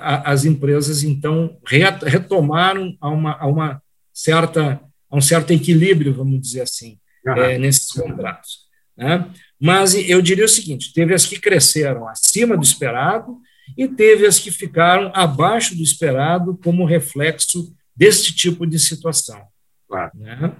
as 0.00 0.44
empresas, 0.44 1.04
então, 1.04 1.56
retomaram 2.02 2.96
a 3.00 3.08
uma, 3.08 3.32
a 3.38 3.46
uma 3.46 3.82
certa, 4.12 4.80
a 5.08 5.16
um 5.16 5.20
certo 5.20 5.52
equilíbrio, 5.52 6.12
vamos 6.12 6.40
dizer 6.40 6.62
assim, 6.62 6.98
uhum. 7.24 7.34
é, 7.34 7.58
nesses 7.58 7.92
contratos. 7.92 8.68
Né? 8.96 9.30
Mas 9.60 9.94
eu 9.94 10.20
diria 10.20 10.44
o 10.44 10.48
seguinte: 10.48 10.92
teve 10.92 11.14
as 11.14 11.24
que 11.24 11.38
cresceram 11.38 12.08
acima 12.08 12.56
do 12.56 12.64
esperado 12.64 13.38
e 13.76 13.86
teve 13.86 14.26
as 14.26 14.38
que 14.38 14.50
ficaram 14.50 15.12
abaixo 15.14 15.76
do 15.76 15.82
esperado 15.82 16.58
como 16.62 16.84
reflexo 16.84 17.72
deste 17.96 18.34
tipo 18.34 18.66
de 18.66 18.78
situação. 18.78 19.42
Claro. 19.88 20.12
Né? 20.14 20.52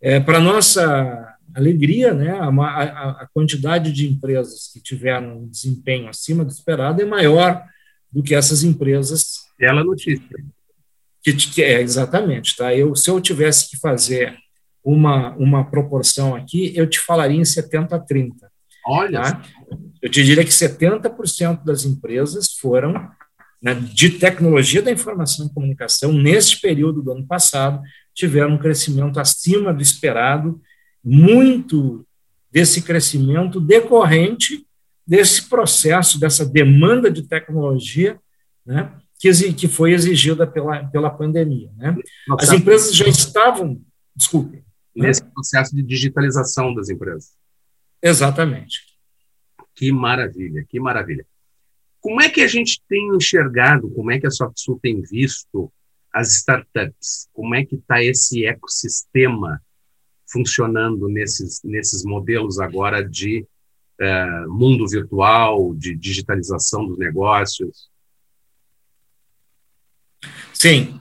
É, 0.00 0.20
Para 0.20 0.40
nossa 0.40 1.36
alegria, 1.54 2.12
né, 2.12 2.32
a, 2.32 2.48
a, 2.48 3.10
a, 3.22 3.28
quantidade 3.32 3.92
de 3.92 4.08
empresas 4.08 4.70
que 4.72 4.80
tiveram 4.80 5.38
um 5.38 5.48
desempenho 5.48 6.08
acima 6.08 6.44
do 6.44 6.50
esperado 6.50 7.00
é 7.00 7.04
maior 7.04 7.64
do 8.10 8.22
que 8.22 8.34
essas 8.34 8.62
empresas. 8.62 9.44
Ela 9.60 9.84
notícia. 9.84 10.24
Que, 11.22 11.32
que 11.32 11.62
é, 11.62 11.80
exatamente. 11.80 12.56
Tá? 12.56 12.74
Eu, 12.74 12.94
se 12.94 13.08
eu 13.08 13.20
tivesse 13.20 13.70
que 13.70 13.76
fazer 13.76 14.36
uma, 14.82 15.34
uma 15.36 15.64
proporção 15.64 16.34
aqui, 16.34 16.72
eu 16.76 16.88
te 16.88 17.00
falaria 17.00 17.40
em 17.40 17.44
70 17.44 17.96
a 17.96 17.98
30. 17.98 18.50
Olha! 18.86 19.22
Tá? 19.22 19.42
Eu 20.02 20.10
te 20.10 20.22
diria 20.22 20.44
que 20.44 20.50
70% 20.50 21.64
das 21.64 21.84
empresas 21.84 22.52
foram 22.60 23.10
né, 23.64 23.74
de 23.74 24.10
tecnologia 24.10 24.82
da 24.82 24.92
informação 24.92 25.46
e 25.46 25.54
comunicação, 25.54 26.12
neste 26.12 26.60
período 26.60 27.00
do 27.00 27.12
ano 27.12 27.26
passado, 27.26 27.80
tiveram 28.12 28.52
um 28.52 28.58
crescimento 28.58 29.18
acima 29.18 29.72
do 29.72 29.80
esperado, 29.80 30.60
muito 31.02 32.06
desse 32.52 32.82
crescimento 32.82 33.58
decorrente 33.58 34.66
desse 35.06 35.48
processo, 35.48 36.20
dessa 36.20 36.44
demanda 36.44 37.10
de 37.10 37.22
tecnologia, 37.22 38.20
né, 38.66 38.92
que, 39.18 39.30
que 39.54 39.66
foi 39.66 39.92
exigida 39.92 40.46
pela, 40.46 40.84
pela 40.84 41.08
pandemia. 41.08 41.70
Né? 41.76 41.96
As 42.38 42.52
empresas 42.52 42.94
já 42.94 43.06
estavam, 43.06 43.80
desculpe. 44.14 44.58
Né? 44.94 45.08
Nesse 45.08 45.24
né? 45.24 45.30
processo 45.32 45.74
de 45.74 45.82
digitalização 45.82 46.74
das 46.74 46.90
empresas. 46.90 47.32
Exatamente. 48.02 48.80
Que 49.74 49.90
maravilha, 49.90 50.66
que 50.68 50.78
maravilha. 50.78 51.26
Como 52.04 52.20
é 52.20 52.28
que 52.28 52.42
a 52.42 52.46
gente 52.46 52.82
tem 52.86 53.16
enxergado, 53.16 53.90
como 53.92 54.12
é 54.12 54.20
que 54.20 54.26
a 54.26 54.30
SoftSul 54.30 54.78
tem 54.78 55.00
visto 55.00 55.72
as 56.12 56.34
startups? 56.34 57.30
Como 57.32 57.54
é 57.54 57.64
que 57.64 57.76
está 57.76 58.04
esse 58.04 58.44
ecossistema 58.44 59.58
funcionando 60.30 61.08
nesses, 61.08 61.62
nesses 61.64 62.04
modelos 62.04 62.60
agora 62.60 63.02
de 63.02 63.46
uh, 64.02 64.52
mundo 64.52 64.86
virtual, 64.86 65.74
de 65.74 65.94
digitalização 65.94 66.86
dos 66.86 66.98
negócios? 66.98 67.88
Sim. 70.52 71.00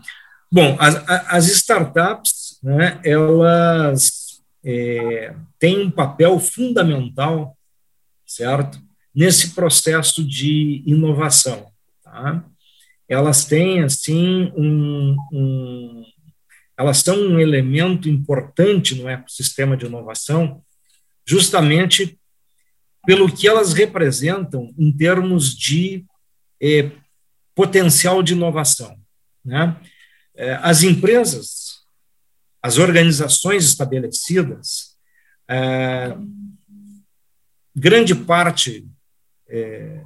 Bom, 0.49 0.77
as, 0.79 0.95
as 1.27 1.47
startups, 1.47 2.59
né, 2.63 3.01
elas 3.03 4.41
é, 4.63 5.35
têm 5.59 5.81
um 5.81 5.91
papel 5.91 6.39
fundamental, 6.39 7.57
certo? 8.25 8.81
Nesse 9.13 9.53
processo 9.53 10.23
de 10.23 10.83
inovação. 10.85 11.71
Tá? 12.03 12.43
Elas 13.07 13.45
têm, 13.45 13.83
assim, 13.83 14.51
um, 14.55 15.15
um, 15.31 16.03
elas 16.77 16.99
são 16.99 17.15
um 17.17 17.39
elemento 17.39 18.09
importante 18.09 18.95
no 18.95 19.07
ecossistema 19.07 19.77
de 19.77 19.85
inovação, 19.85 20.63
justamente 21.25 22.17
pelo 23.05 23.31
que 23.31 23.47
elas 23.47 23.73
representam 23.73 24.73
em 24.77 24.91
termos 24.91 25.53
de 25.55 26.05
eh, 26.61 26.89
potencial 27.53 28.23
de 28.23 28.33
inovação. 28.33 28.97
Né? 29.43 29.75
Eh, 30.35 30.57
as 30.61 30.83
empresas, 30.83 31.83
as 32.61 32.77
organizações 32.77 33.65
estabelecidas, 33.65 34.93
é, 35.49 36.15
grande 37.75 38.15
parte 38.15 38.87
é, 39.49 40.01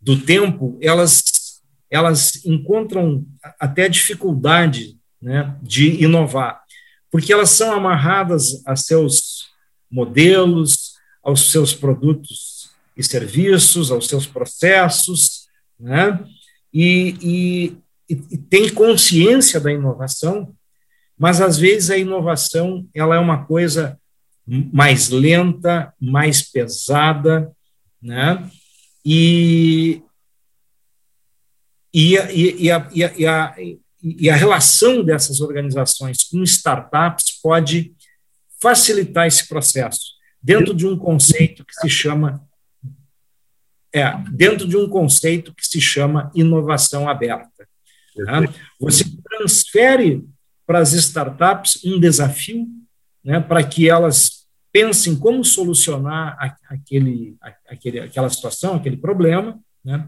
do 0.00 0.20
tempo, 0.20 0.78
elas, 0.80 1.60
elas 1.90 2.44
encontram 2.44 3.26
até 3.58 3.88
dificuldade 3.88 4.96
né, 5.20 5.56
de 5.62 6.02
inovar, 6.02 6.62
porque 7.10 7.32
elas 7.32 7.50
são 7.50 7.72
amarradas 7.72 8.62
a 8.66 8.76
seus 8.76 9.48
modelos, 9.90 10.94
aos 11.22 11.50
seus 11.50 11.74
produtos 11.74 12.70
e 12.96 13.02
serviços, 13.02 13.90
aos 13.90 14.08
seus 14.08 14.26
processos, 14.26 15.48
né, 15.78 16.24
e, 16.72 17.16
e, 18.08 18.16
e 18.30 18.38
tem 18.38 18.72
consciência 18.72 19.58
da 19.58 19.72
inovação, 19.72 20.54
mas 21.18 21.40
às 21.40 21.58
vezes 21.58 21.90
a 21.90 21.96
inovação 21.96 22.86
ela 22.94 23.16
é 23.16 23.18
uma 23.18 23.44
coisa 23.44 23.98
mais 24.46 25.08
lenta, 25.08 25.92
mais 26.00 26.42
pesada, 26.42 27.50
né? 28.06 28.48
E, 29.04 30.02
e, 31.92 32.14
e, 32.14 32.70
a, 32.70 32.88
e, 32.92 33.26
a, 33.26 33.56
e 34.02 34.30
a 34.30 34.36
relação 34.36 35.04
dessas 35.04 35.40
organizações 35.40 36.22
com 36.22 36.42
startups 36.42 37.40
pode 37.42 37.92
facilitar 38.62 39.26
esse 39.26 39.48
processo 39.48 40.14
dentro 40.40 40.72
de 40.72 40.86
um 40.86 40.96
conceito 40.96 41.64
que 41.64 41.74
se 41.74 41.88
chama 41.88 42.40
é, 43.92 44.12
dentro 44.30 44.68
de 44.68 44.76
um 44.76 44.88
conceito 44.88 45.54
que 45.54 45.66
se 45.66 45.80
chama 45.80 46.30
inovação 46.34 47.08
aberta. 47.08 47.66
Né? 48.16 48.46
Você 48.78 49.04
transfere 49.24 50.22
para 50.66 50.80
as 50.80 50.92
startups 50.92 51.82
um 51.84 51.98
desafio 51.98 52.66
né, 53.24 53.40
para 53.40 53.64
que 53.64 53.88
elas 53.88 54.35
pensem 54.76 55.18
como 55.18 55.42
solucionar 55.42 56.36
aquele, 56.68 57.34
aquele, 57.66 58.00
aquela 58.00 58.28
situação, 58.28 58.74
aquele 58.74 58.98
problema, 58.98 59.58
né, 59.82 60.06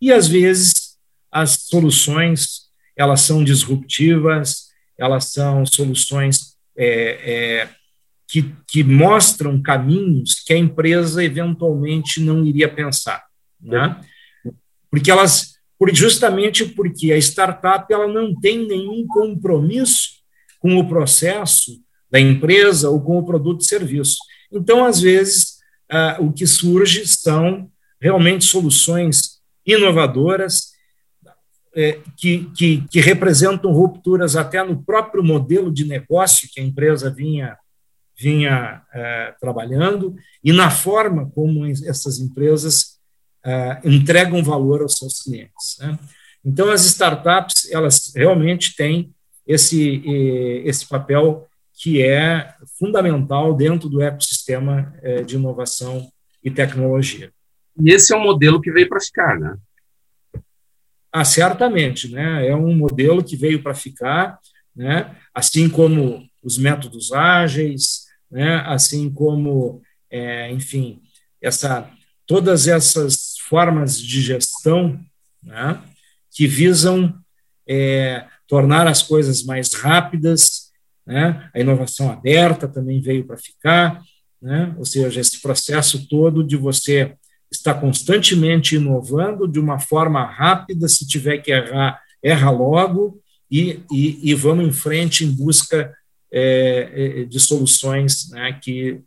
e 0.00 0.10
às 0.10 0.26
vezes 0.26 0.96
as 1.30 1.66
soluções 1.68 2.70
elas 2.96 3.20
são 3.20 3.44
disruptivas, 3.44 4.68
elas 4.96 5.32
são 5.32 5.66
soluções 5.66 6.56
é, 6.74 6.86
é, 6.86 7.68
que, 8.26 8.54
que 8.66 8.82
mostram 8.82 9.60
caminhos 9.60 10.36
que 10.46 10.54
a 10.54 10.58
empresa 10.58 11.22
eventualmente 11.22 12.18
não 12.18 12.42
iria 12.42 12.72
pensar, 12.72 13.22
né? 13.60 14.00
porque 14.90 15.10
elas 15.10 15.56
justamente 15.92 16.64
porque 16.64 17.12
a 17.12 17.18
startup 17.18 17.92
ela 17.92 18.08
não 18.08 18.34
tem 18.34 18.66
nenhum 18.66 19.06
compromisso 19.06 20.22
com 20.58 20.78
o 20.78 20.88
processo 20.88 21.84
da 22.10 22.20
empresa 22.20 22.90
ou 22.90 23.00
com 23.00 23.18
o 23.18 23.24
produto 23.24 23.62
e 23.62 23.66
serviço. 23.66 24.16
Então, 24.50 24.84
às 24.84 25.00
vezes, 25.00 25.56
ah, 25.90 26.16
o 26.20 26.32
que 26.32 26.46
surge 26.46 27.06
são 27.06 27.70
realmente 28.00 28.44
soluções 28.44 29.40
inovadoras 29.64 30.76
é, 31.74 32.00
que, 32.16 32.50
que, 32.56 32.88
que, 32.88 33.00
representam 33.00 33.70
rupturas 33.70 34.34
até 34.34 34.62
no 34.64 34.82
próprio 34.82 35.22
modelo 35.22 35.70
de 35.70 35.84
negócio 35.84 36.48
que 36.50 36.58
a 36.58 36.64
empresa 36.64 37.10
vinha, 37.10 37.54
vinha 38.18 38.82
é, 38.94 39.34
trabalhando 39.38 40.16
e 40.42 40.52
na 40.52 40.70
forma 40.70 41.30
como 41.30 41.66
essas 41.66 42.18
empresas 42.18 42.98
é, 43.44 43.80
entregam 43.84 44.42
valor 44.42 44.80
aos 44.80 44.94
seus 44.94 45.20
clientes. 45.20 45.76
Né? 45.78 45.98
Então, 46.42 46.70
as 46.70 46.86
startups, 46.86 47.70
elas 47.70 48.10
realmente 48.14 48.74
têm 48.74 49.12
esse, 49.46 50.02
esse 50.64 50.86
papel 50.86 51.45
que 51.76 52.02
é 52.02 52.54
fundamental 52.78 53.54
dentro 53.54 53.88
do 53.88 54.00
ecossistema 54.00 54.94
é, 55.02 55.22
de 55.22 55.36
inovação 55.36 56.10
e 56.42 56.50
tecnologia. 56.50 57.30
E 57.78 57.92
esse 57.92 58.14
é 58.14 58.16
um 58.16 58.22
modelo 58.22 58.60
que 58.60 58.72
veio 58.72 58.88
para 58.88 59.00
ficar, 59.00 59.38
né? 59.38 59.56
Ah, 61.12 61.24
certamente, 61.24 62.10
né? 62.10 62.46
É 62.46 62.56
um 62.56 62.74
modelo 62.74 63.22
que 63.22 63.36
veio 63.36 63.62
para 63.62 63.74
ficar, 63.74 64.38
né? 64.74 65.14
Assim 65.34 65.68
como 65.68 66.26
os 66.42 66.56
métodos 66.56 67.12
ágeis, 67.12 68.06
né? 68.30 68.62
Assim 68.66 69.10
como, 69.10 69.82
é, 70.10 70.50
enfim, 70.50 71.02
essa 71.40 71.90
todas 72.26 72.66
essas 72.66 73.36
formas 73.48 74.00
de 74.00 74.20
gestão, 74.20 74.98
né? 75.42 75.82
Que 76.30 76.46
visam 76.46 77.14
é, 77.68 78.26
tornar 78.46 78.86
as 78.86 79.02
coisas 79.02 79.42
mais 79.42 79.72
rápidas, 79.74 80.65
né? 81.06 81.48
a 81.54 81.60
inovação 81.60 82.10
aberta 82.10 82.66
também 82.66 83.00
veio 83.00 83.24
para 83.24 83.36
ficar, 83.36 84.02
né? 84.40 84.74
ou 84.76 84.84
seja, 84.84 85.20
esse 85.20 85.40
processo 85.40 86.08
todo 86.08 86.44
de 86.44 86.56
você 86.56 87.14
estar 87.50 87.74
constantemente 87.74 88.76
inovando 88.76 89.46
de 89.46 89.60
uma 89.60 89.78
forma 89.78 90.24
rápida, 90.24 90.88
se 90.88 91.06
tiver 91.06 91.38
que 91.38 91.52
errar, 91.52 92.00
erra 92.22 92.50
logo, 92.50 93.20
e, 93.50 93.80
e, 93.92 94.30
e 94.30 94.34
vamos 94.34 94.66
em 94.66 94.72
frente 94.72 95.24
em 95.24 95.30
busca 95.30 95.94
é, 96.32 97.20
é 97.20 97.24
de 97.24 97.38
soluções 97.38 98.28
né, 98.30 98.58
que, 98.60 99.00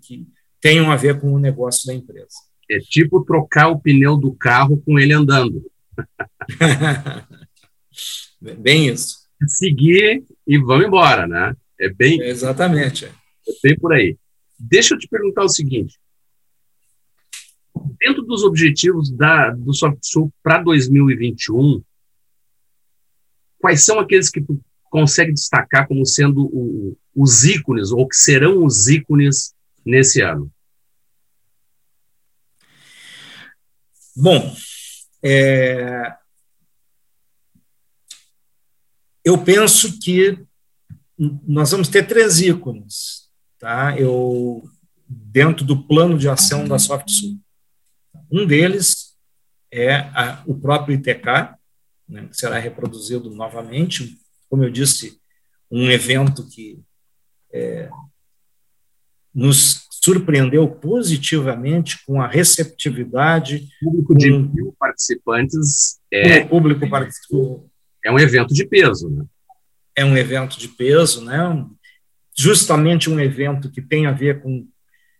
que 0.00 0.26
tenham 0.60 0.90
a 0.90 0.96
ver 0.96 1.20
com 1.20 1.32
o 1.32 1.38
negócio 1.38 1.86
da 1.86 1.94
empresa. 1.94 2.48
É 2.70 2.78
tipo 2.78 3.24
trocar 3.24 3.68
o 3.68 3.78
pneu 3.78 4.16
do 4.16 4.32
carro 4.32 4.82
com 4.84 4.98
ele 4.98 5.12
andando. 5.12 5.70
Bem 8.40 8.88
isso. 8.88 9.27
Seguir 9.46 10.24
e 10.46 10.58
vamos 10.58 10.86
embora, 10.86 11.26
né? 11.26 11.54
É 11.78 11.88
bem. 11.88 12.20
É 12.20 12.28
exatamente. 12.28 13.04
É 13.06 13.12
bem 13.62 13.78
por 13.78 13.92
aí. 13.92 14.16
Deixa 14.58 14.94
eu 14.94 14.98
te 14.98 15.06
perguntar 15.08 15.44
o 15.44 15.48
seguinte: 15.48 15.98
dentro 18.00 18.22
dos 18.22 18.42
objetivos 18.42 19.10
da, 19.10 19.50
do 19.50 19.72
SoftSul 19.72 20.32
para 20.42 20.62
2021, 20.62 21.82
quais 23.58 23.84
são 23.84 23.98
aqueles 23.98 24.30
que 24.30 24.40
tu 24.40 24.60
consegue 24.84 25.32
destacar 25.32 25.86
como 25.86 26.04
sendo 26.04 26.46
o, 26.46 26.96
os 27.14 27.44
ícones, 27.44 27.92
ou 27.92 28.08
que 28.08 28.16
serão 28.16 28.64
os 28.64 28.88
ícones 28.88 29.54
nesse 29.84 30.20
ano? 30.20 30.50
Bom, 34.16 34.52
é, 35.22 36.12
eu 39.28 39.36
penso 39.36 39.98
que 40.00 40.38
nós 41.46 41.70
vamos 41.70 41.88
ter 41.88 42.06
três 42.06 42.40
ícones, 42.40 43.28
tá? 43.58 43.98
Eu 43.98 44.62
dentro 45.06 45.64
do 45.64 45.82
plano 45.82 46.18
de 46.18 46.28
ação 46.28 46.66
da 46.66 46.78
SoftSul. 46.78 47.38
Um 48.30 48.46
deles 48.46 49.16
é 49.70 49.96
a, 49.96 50.42
o 50.46 50.54
próprio 50.54 50.94
ITK, 50.94 51.54
né, 52.08 52.26
que 52.28 52.36
será 52.36 52.58
reproduzido 52.58 53.30
novamente, 53.30 54.18
como 54.48 54.64
eu 54.64 54.70
disse, 54.70 55.18
um 55.70 55.90
evento 55.90 56.46
que 56.48 56.80
é, 57.52 57.90
nos 59.34 59.86
surpreendeu 59.90 60.68
positivamente 60.68 62.02
com 62.06 62.20
a 62.20 62.26
receptividade. 62.26 63.68
Público 63.80 64.14
de 64.14 64.30
mil 64.30 64.74
participantes. 64.78 65.98
É, 66.10 66.40
o 66.40 66.48
público 66.48 66.88
participou 66.88 67.70
é 68.04 68.10
um 68.10 68.18
evento 68.18 68.54
de 68.54 68.66
peso, 68.66 69.08
né? 69.08 69.24
É 69.96 70.04
um 70.04 70.16
evento 70.16 70.58
de 70.58 70.68
peso, 70.68 71.24
né? 71.24 71.64
Justamente 72.36 73.10
um 73.10 73.18
evento 73.18 73.70
que 73.70 73.82
tem 73.82 74.06
a 74.06 74.12
ver 74.12 74.40
com 74.40 74.66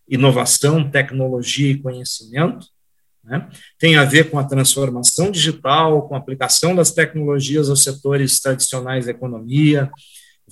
inovação, 0.08 0.88
tecnologia 0.88 1.72
e 1.72 1.78
conhecimento, 1.78 2.66
né? 3.24 3.48
Tem 3.78 3.96
a 3.96 4.04
ver 4.04 4.30
com 4.30 4.38
a 4.38 4.44
transformação 4.44 5.30
digital, 5.30 6.08
com 6.08 6.14
a 6.14 6.18
aplicação 6.18 6.74
das 6.74 6.90
tecnologias 6.90 7.68
aos 7.68 7.82
setores 7.82 8.40
tradicionais 8.40 9.06
da 9.06 9.10
economia, 9.10 9.90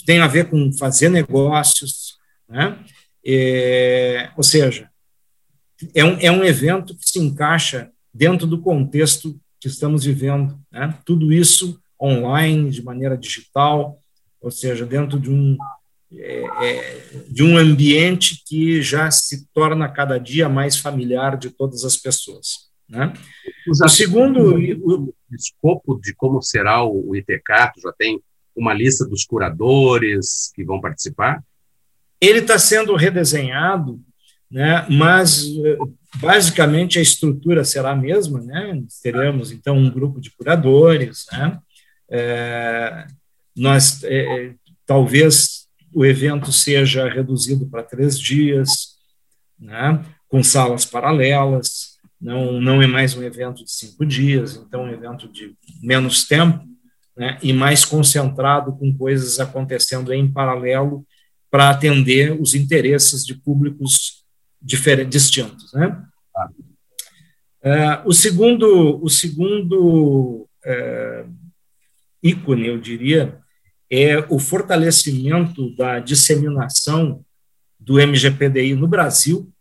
tem 0.04 0.20
a 0.20 0.26
ver 0.26 0.50
com 0.50 0.72
fazer 0.72 1.08
negócios, 1.08 2.18
né? 2.48 2.78
É, 3.24 4.30
ou 4.36 4.42
seja, 4.42 4.88
é 5.94 6.04
um, 6.04 6.18
é 6.20 6.30
um 6.30 6.44
evento 6.44 6.96
que 6.96 7.08
se 7.08 7.18
encaixa 7.18 7.90
dentro 8.12 8.46
do 8.46 8.60
contexto 8.60 9.38
que 9.60 9.68
estamos 9.68 10.04
vivendo. 10.04 10.58
Né? 10.70 10.96
Tudo 11.04 11.32
isso 11.32 11.80
online, 12.00 12.70
de 12.70 12.82
maneira 12.82 13.16
digital, 13.16 14.00
ou 14.40 14.50
seja, 14.50 14.84
dentro 14.86 15.18
de 15.18 15.30
um, 15.30 15.56
é, 16.12 16.44
é, 16.64 17.06
de 17.28 17.42
um 17.42 17.56
ambiente 17.56 18.42
que 18.46 18.80
já 18.80 19.10
se 19.10 19.46
torna 19.52 19.88
cada 19.88 20.18
dia 20.18 20.48
mais 20.48 20.76
familiar 20.76 21.36
de 21.36 21.50
todas 21.50 21.84
as 21.84 21.96
pessoas. 21.96 22.66
Né? 22.88 23.12
O 23.68 23.88
segundo. 23.88 24.56
O, 24.56 25.14
escopo 25.32 26.00
de 26.00 26.14
como 26.14 26.40
será 26.40 26.84
o 26.84 27.14
ITK, 27.16 27.72
já 27.82 27.92
tem 27.98 28.22
uma 28.54 28.72
lista 28.72 29.04
dos 29.04 29.24
curadores 29.24 30.52
que 30.54 30.64
vão 30.64 30.80
participar? 30.80 31.42
Ele 32.20 32.38
está 32.38 32.58
sendo 32.58 32.94
redesenhado, 32.94 34.00
né, 34.48 34.86
mas 34.88 35.44
basicamente 36.20 36.98
a 36.98 37.02
estrutura 37.02 37.64
será 37.64 37.90
a 37.90 37.96
mesma. 37.96 38.40
Né? 38.40 38.82
Teremos, 39.02 39.50
então, 39.50 39.76
um 39.76 39.90
grupo 39.90 40.20
de 40.20 40.30
curadores, 40.30 41.26
né? 41.32 41.58
É, 42.10 43.06
nós 43.56 44.02
é, 44.04 44.54
talvez 44.84 45.66
o 45.92 46.04
evento 46.04 46.52
seja 46.52 47.08
reduzido 47.08 47.66
para 47.66 47.82
três 47.82 48.18
dias, 48.18 48.96
né, 49.58 50.04
com 50.28 50.42
salas 50.42 50.84
paralelas, 50.84 51.96
não, 52.20 52.60
não 52.60 52.82
é 52.82 52.86
mais 52.86 53.14
um 53.14 53.22
evento 53.22 53.64
de 53.64 53.70
cinco 53.70 54.04
dias, 54.04 54.56
então 54.56 54.84
um 54.84 54.90
evento 54.90 55.28
de 55.28 55.54
menos 55.82 56.26
tempo, 56.26 56.64
né, 57.16 57.38
e 57.42 57.52
mais 57.52 57.84
concentrado 57.84 58.72
com 58.76 58.96
coisas 58.96 59.40
acontecendo 59.40 60.12
em 60.12 60.30
paralelo 60.30 61.06
para 61.50 61.70
atender 61.70 62.38
os 62.38 62.54
interesses 62.54 63.24
de 63.24 63.34
públicos 63.34 64.24
diferentes, 64.60 65.22
distintos. 65.22 65.72
Né? 65.72 66.02
Uh, 67.62 68.08
o 68.08 68.12
segundo, 68.12 69.02
o 69.02 69.08
segundo 69.08 70.46
uh, 70.66 71.45
ícone, 72.26 72.66
eu 72.66 72.78
diria, 72.78 73.38
é 73.90 74.18
o 74.28 74.38
fortalecimento 74.38 75.74
da 75.76 75.98
disseminação 75.98 77.24
do 77.78 77.94
MGPDI 78.00 78.74
no 78.74 78.88
Brasil, 78.88 79.52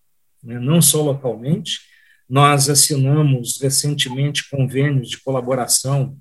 né, 0.44 0.60
não 0.60 0.82
só 0.82 1.02
localmente. 1.02 1.80
Nós 2.28 2.70
assinamos 2.70 3.60
recentemente 3.62 4.50
convênios 4.50 5.10
de 5.10 5.22
colaboração 5.22 6.18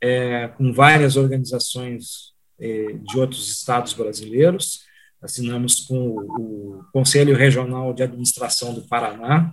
é, 0.00 0.48
com 0.48 0.72
várias 0.72 1.16
organizações 1.16 2.32
é, 2.58 2.92
de 2.92 3.18
outros 3.18 3.50
estados 3.50 3.94
brasileiros. 3.94 4.80
Assinamos 5.22 5.80
com 5.80 5.98
o, 5.98 6.80
o, 6.80 6.84
Conselho 6.92 7.34
Regional 7.34 7.92
de 7.94 8.02
Administração 8.02 8.74
do 8.74 8.82
Paraná. 8.82 9.52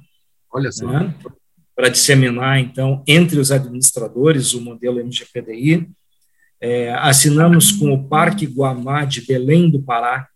Olha 0.51 0.71
só. 0.71 0.85
Né, 0.85 1.15
para 1.77 1.89
disseminar, 1.89 2.59
então, 2.59 3.03
entre 3.05 3.39
os 3.39 3.51
administradores 3.51 4.55
o 4.55 4.61
modelo 4.61 4.99
MGPDI. 4.99 5.87
É, 6.59 6.91
assinamos 6.93 7.71
com 7.71 7.93
o 7.93 8.07
Parque 8.07 8.45
Guamá 8.45 9.05
de 9.05 9.25
Belém 9.25 9.69
do 9.69 9.81
Pará, 9.81 10.27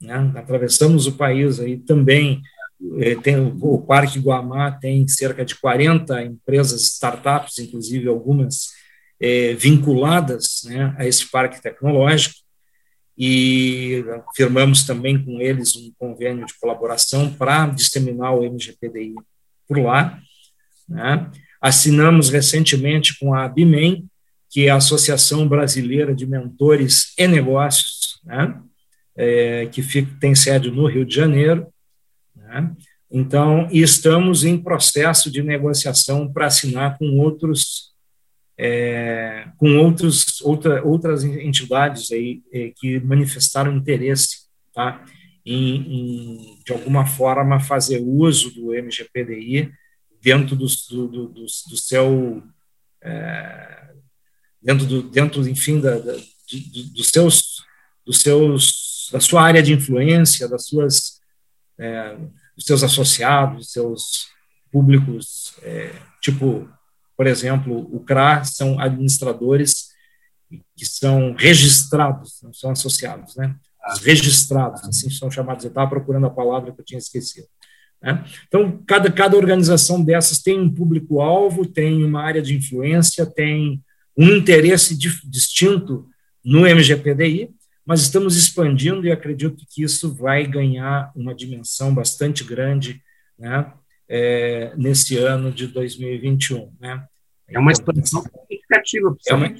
né? 0.00 0.32
atravessamos 0.34 1.06
o 1.06 1.12
país 1.12 1.60
aí 1.60 1.76
também. 1.78 2.42
É, 2.98 3.14
tem, 3.14 3.36
o 3.60 3.78
Parque 3.78 4.18
Guamá 4.18 4.70
tem 4.70 5.06
cerca 5.08 5.44
de 5.44 5.54
40 5.54 6.22
empresas, 6.22 6.82
startups, 6.82 7.58
inclusive 7.58 8.08
algumas 8.08 8.68
é, 9.20 9.54
vinculadas 9.54 10.62
né, 10.64 10.94
a 10.98 11.06
esse 11.06 11.30
parque 11.30 11.62
tecnológico, 11.62 12.34
e 13.16 14.04
firmamos 14.34 14.84
também 14.84 15.22
com 15.24 15.40
eles 15.40 15.74
um 15.74 15.90
convênio 15.98 16.44
de 16.44 16.52
colaboração 16.60 17.32
para 17.32 17.66
disseminar 17.68 18.34
o 18.34 18.42
MGPDI 18.42 19.14
por 19.66 19.78
lá. 19.78 20.20
Né? 20.86 21.30
Assinamos 21.60 22.28
recentemente 22.28 23.18
com 23.18 23.32
a 23.32 23.44
ABMEM, 23.44 24.06
que 24.56 24.68
é 24.68 24.70
a 24.70 24.76
Associação 24.76 25.46
Brasileira 25.46 26.14
de 26.14 26.24
Mentores 26.24 27.12
e 27.18 27.28
Negócios, 27.28 28.18
né? 28.24 28.58
é, 29.14 29.66
que 29.66 29.82
fica, 29.82 30.10
tem 30.18 30.34
sede 30.34 30.70
no 30.70 30.86
Rio 30.86 31.04
de 31.04 31.14
Janeiro. 31.14 31.66
Né? 32.34 32.74
Então, 33.10 33.68
estamos 33.70 34.44
em 34.44 34.56
processo 34.56 35.30
de 35.30 35.42
negociação 35.42 36.32
para 36.32 36.46
assinar 36.46 36.96
com 36.96 37.18
outros 37.18 37.92
é, 38.56 39.46
com 39.58 39.76
outros, 39.76 40.40
outra, 40.40 40.82
outras 40.82 41.22
entidades 41.22 42.10
aí 42.10 42.40
é, 42.50 42.72
que 42.74 42.98
manifestaram 43.00 43.76
interesse 43.76 44.46
tá, 44.72 45.04
em, 45.44 45.76
em, 45.76 46.58
de 46.64 46.72
alguma 46.72 47.04
forma, 47.04 47.60
fazer 47.60 48.00
uso 48.02 48.54
do 48.54 48.68
MGPDI 48.72 49.70
dentro 50.22 50.56
do, 50.56 50.66
do, 50.66 51.08
do, 51.08 51.28
do 51.44 51.76
seu 51.76 52.42
é, 53.02 53.86
dentro 54.66 54.84
do 54.84 55.02
dentro 55.04 55.48
enfim 55.48 55.80
da, 55.80 55.96
da 55.98 56.12
dos 56.92 57.08
seus 57.10 57.62
dos 58.04 58.20
seus 58.20 59.08
da 59.12 59.20
sua 59.20 59.42
área 59.42 59.62
de 59.62 59.72
influência 59.72 60.48
das 60.48 60.66
suas 60.66 61.20
é, 61.78 62.16
dos 62.56 62.64
seus 62.64 62.82
associados 62.82 63.58
dos 63.58 63.72
seus 63.72 64.26
públicos 64.72 65.54
é, 65.62 65.94
tipo 66.20 66.68
por 67.16 67.28
exemplo 67.28 67.88
o 67.94 68.00
CRA 68.00 68.42
são 68.44 68.80
administradores 68.80 69.88
que 70.76 70.84
são 70.84 71.34
registrados 71.38 72.40
não 72.42 72.52
são 72.52 72.72
associados 72.72 73.36
né 73.36 73.54
Os 73.92 74.00
registrados 74.00 74.82
assim 74.82 75.08
são 75.10 75.30
chamados 75.30 75.64
eu 75.64 75.68
estava 75.68 75.88
procurando 75.88 76.26
a 76.26 76.30
palavra 76.30 76.72
que 76.72 76.80
eu 76.80 76.84
tinha 76.84 76.98
esquecido 76.98 77.46
né? 78.02 78.24
Então, 78.46 78.78
cada, 78.86 79.10
cada 79.10 79.38
organização 79.38 80.04
dessas 80.04 80.42
tem 80.42 80.60
um 80.60 80.70
público-alvo, 80.70 81.64
tem 81.64 82.04
uma 82.04 82.22
área 82.22 82.42
de 82.42 82.54
influência, 82.54 83.24
tem 83.24 83.82
um 84.16 84.30
interesse 84.30 84.96
di, 84.96 85.10
distinto 85.24 86.08
no 86.44 86.66
MGPDI, 86.66 87.50
mas 87.84 88.00
estamos 88.00 88.36
expandindo 88.36 89.06
e 89.06 89.12
acredito 89.12 89.64
que 89.70 89.82
isso 89.82 90.12
vai 90.14 90.46
ganhar 90.46 91.12
uma 91.14 91.34
dimensão 91.34 91.94
bastante 91.94 92.42
grande 92.42 93.00
né, 93.38 93.72
é, 94.08 94.72
nesse 94.76 95.16
ano 95.16 95.52
de 95.52 95.68
2021. 95.68 96.72
Né? 96.80 97.04
É 97.48 97.58
uma 97.58 97.70
expansão 97.70 98.22
significativa. 98.22 99.16
É 99.26 99.34
uma, 99.34 99.54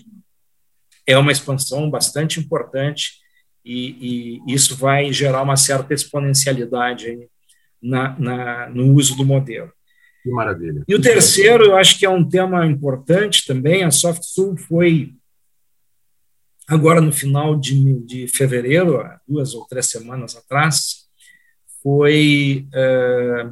é 1.06 1.18
uma 1.18 1.32
expansão 1.32 1.88
bastante 1.88 2.40
importante 2.40 3.20
e, 3.64 4.40
e, 4.48 4.54
isso 4.54 4.76
vai 4.76 5.12
gerar 5.12 5.42
uma 5.42 5.56
certa 5.56 5.94
exponencialidade 5.94 7.28
na, 7.82 8.18
na, 8.18 8.70
no 8.70 8.92
uso 8.92 9.16
do 9.16 9.24
modelo. 9.24 9.72
Que 10.26 10.32
maravilha. 10.32 10.82
E 10.88 10.92
o 10.92 11.00
terceiro, 11.00 11.66
eu 11.66 11.76
acho 11.76 11.96
que 11.96 12.04
é 12.04 12.10
um 12.10 12.28
tema 12.28 12.66
importante 12.66 13.46
também, 13.46 13.84
a 13.84 13.92
SoftSul 13.92 14.56
foi, 14.56 15.14
agora 16.66 17.00
no 17.00 17.12
final 17.12 17.54
de, 17.54 18.00
de 18.00 18.26
fevereiro, 18.26 19.08
duas 19.28 19.54
ou 19.54 19.64
três 19.68 19.86
semanas 19.86 20.34
atrás, 20.34 21.06
foi 21.80 22.66
é, 22.74 23.50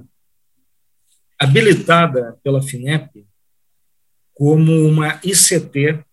habilitada 1.39 2.37
pela 2.43 2.61
FINEP 2.61 3.25
como 4.35 4.73
uma 4.89 5.21
ICT 5.23 6.05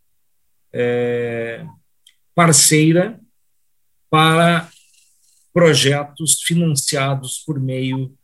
é, 0.71 1.65
parceira 2.35 3.19
para 4.11 4.69
projetos 5.51 6.39
financiados 6.43 7.39
por 7.39 7.59
meio 7.59 8.15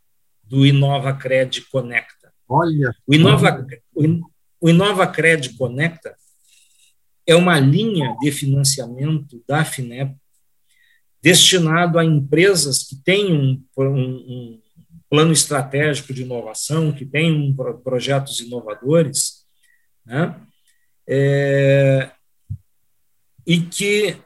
do 0.44 0.64
InovaCred 0.64 1.62
Conecta. 1.62 2.17
Olha. 2.48 2.94
O, 3.06 3.14
Inova, 3.14 3.66
o 4.60 4.68
InovaCred 4.68 5.50
Conecta 5.50 6.16
é 7.26 7.34
uma 7.36 7.60
linha 7.60 8.16
de 8.20 8.32
financiamento 8.32 9.42
da 9.46 9.64
FINEP 9.64 10.16
destinado 11.22 11.98
a 11.98 12.04
empresas 12.04 12.84
que 12.84 12.96
têm 12.96 13.32
um, 13.32 13.62
um, 13.76 13.84
um 13.84 14.62
plano 15.10 15.32
estratégico 15.32 16.14
de 16.14 16.22
inovação, 16.22 16.92
que 16.92 17.04
têm 17.04 17.32
um, 17.32 17.54
projetos 17.82 18.40
inovadores, 18.40 19.44
né? 20.06 20.40
É, 21.06 22.10
e 23.46 23.60
que 23.60 24.16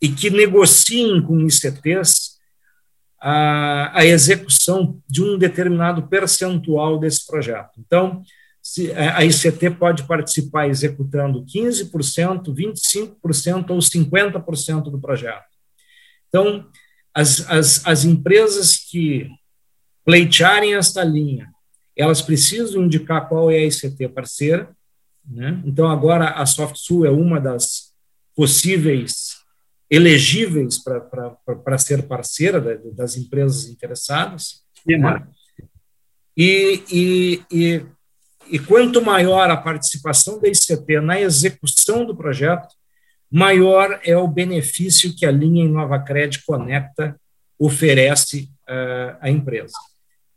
e 0.00 0.08
que 0.08 0.30
negociem 0.30 1.22
com 1.22 1.46
ICTs 1.46 2.11
a, 3.24 4.00
a 4.00 4.04
execução 4.04 5.00
de 5.08 5.22
um 5.22 5.38
determinado 5.38 6.08
percentual 6.08 6.98
desse 6.98 7.24
projeto. 7.24 7.70
Então, 7.78 8.20
se, 8.60 8.92
a 8.92 9.24
ICT 9.24 9.70
pode 9.78 10.02
participar 10.04 10.68
executando 10.68 11.44
15%, 11.44 12.52
25% 12.52 13.70
ou 13.70 13.78
50% 13.78 14.82
do 14.90 15.00
projeto. 15.00 15.44
Então, 16.28 16.66
as, 17.14 17.48
as, 17.48 17.86
as 17.86 18.04
empresas 18.04 18.76
que 18.76 19.28
pleitearem 20.04 20.74
esta 20.74 21.04
linha, 21.04 21.48
elas 21.96 22.20
precisam 22.20 22.82
indicar 22.82 23.28
qual 23.28 23.52
é 23.52 23.58
a 23.58 23.66
ICT 23.66 24.08
parceira. 24.08 24.68
Né? 25.24 25.62
Então, 25.64 25.88
agora 25.88 26.30
a 26.30 26.44
SoftSul 26.44 27.06
é 27.06 27.10
uma 27.10 27.40
das 27.40 27.92
possíveis 28.34 29.31
elegíveis 29.92 30.78
para 30.82 31.76
ser 31.76 32.04
parceira 32.04 32.80
das 32.94 33.14
empresas 33.14 33.66
interessadas. 33.66 34.62
Né? 34.86 35.26
E, 36.34 36.82
e, 36.90 37.42
e, 37.52 37.86
e 38.52 38.58
quanto 38.58 39.04
maior 39.04 39.50
a 39.50 39.56
participação 39.56 40.40
da 40.40 40.48
ICT 40.48 40.98
na 41.02 41.20
execução 41.20 42.06
do 42.06 42.16
projeto, 42.16 42.74
maior 43.30 44.00
é 44.02 44.16
o 44.16 44.26
benefício 44.26 45.14
que 45.14 45.26
a 45.26 45.30
linha 45.30 45.66
InovaCred 45.66 46.42
Conecta 46.46 47.14
oferece 47.58 48.50
uh, 48.62 49.18
à 49.20 49.28
empresa. 49.28 49.74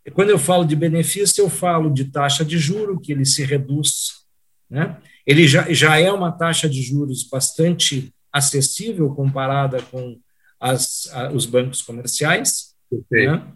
E 0.06 0.12
quando 0.12 0.32
eu 0.32 0.38
falo 0.38 0.66
de 0.66 0.76
benefício, 0.76 1.42
eu 1.42 1.50
falo 1.50 1.90
de 1.90 2.12
taxa 2.12 2.44
de 2.44 2.58
juro, 2.58 3.00
que 3.00 3.14
ele 3.14 3.26
se 3.26 3.46
reduz. 3.46 4.26
Né? 4.70 4.98
Ele 5.26 5.48
já, 5.48 5.72
já 5.72 5.98
é 5.98 6.12
uma 6.12 6.34
taxa 6.34 6.68
de 6.68 6.82
juros 6.82 7.24
bastante 7.24 8.14
acessível 8.36 9.16
comparada 9.16 9.82
com 9.84 10.20
as, 10.60 11.08
a, 11.14 11.32
os 11.32 11.46
bancos 11.46 11.82
comerciais. 11.82 12.76
Né? 13.10 13.48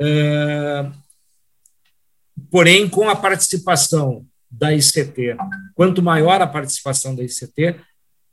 É, 0.00 0.90
porém, 2.50 2.88
com 2.88 3.10
a 3.10 3.14
participação 3.14 4.26
da 4.50 4.72
ICT, 4.72 5.36
quanto 5.74 6.02
maior 6.02 6.40
a 6.40 6.46
participação 6.46 7.14
da 7.14 7.22
ICT, 7.22 7.78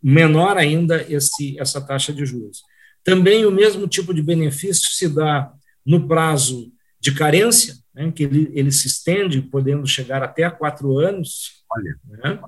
menor 0.02 0.58
ainda 0.58 1.06
esse, 1.12 1.60
essa 1.60 1.82
taxa 1.82 2.14
de 2.14 2.26
juros. 2.26 2.64
Também 3.04 3.46
o 3.46 3.52
mesmo 3.52 3.86
tipo 3.86 4.14
de 4.14 4.22
benefício 4.22 4.90
se 4.90 5.10
dá 5.10 5.52
no 5.86 6.08
prazo 6.08 6.72
de 6.98 7.14
carência, 7.14 7.76
né, 7.94 8.10
que 8.10 8.24
ele, 8.24 8.50
ele 8.54 8.72
se 8.72 8.88
estende, 8.88 9.42
podendo 9.42 9.86
chegar 9.86 10.24
até 10.24 10.46
a 10.46 10.52
quatro 10.52 10.98
anos, 10.98 11.64
né, 12.08 12.40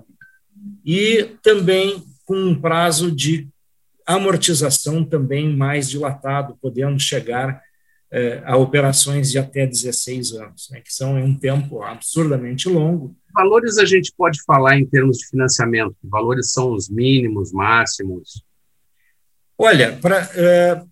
e 0.85 1.35
também 1.43 2.01
com 2.25 2.35
um 2.35 2.59
prazo 2.59 3.11
de 3.11 3.47
amortização 4.05 5.03
também 5.03 5.55
mais 5.55 5.89
dilatado, 5.89 6.57
podendo 6.61 6.99
chegar 6.99 7.61
eh, 8.11 8.41
a 8.45 8.55
operações 8.55 9.31
de 9.31 9.39
até 9.39 9.65
16 9.65 10.33
anos, 10.33 10.69
né, 10.71 10.79
que 10.79 10.93
são 10.93 11.15
um 11.15 11.37
tempo 11.37 11.81
absurdamente 11.81 12.69
longo. 12.69 13.15
Valores 13.33 13.77
a 13.77 13.85
gente 13.85 14.13
pode 14.15 14.41
falar 14.43 14.77
em 14.77 14.85
termos 14.85 15.17
de 15.17 15.27
financiamento, 15.27 15.95
valores 16.03 16.51
são 16.51 16.71
os 16.71 16.87
mínimos, 16.87 17.51
máximos? 17.51 18.43
Olha, 19.57 19.97
para 19.97 20.29
eh, 20.35 20.83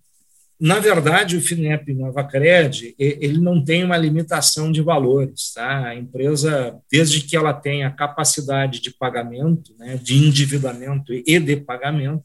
na 0.64 0.80
verdade, 0.80 1.36
o 1.36 1.42
FINEP 1.42 1.94
Nova 1.94 2.24
Cred, 2.24 2.96
ele 2.98 3.38
não 3.38 3.62
tem 3.62 3.84
uma 3.84 3.98
limitação 3.98 4.72
de 4.72 4.82
valores. 4.82 5.52
Tá? 5.54 5.88
A 5.88 5.96
empresa, 5.96 6.80
desde 6.90 7.20
que 7.20 7.36
ela 7.36 7.54
tenha 7.54 7.92
capacidade 7.92 8.80
de 8.80 8.90
pagamento, 8.92 9.76
né, 9.78 9.98
de 9.98 10.16
endividamento 10.16 11.14
e 11.14 11.38
de 11.38 11.58
pagamento, 11.58 12.24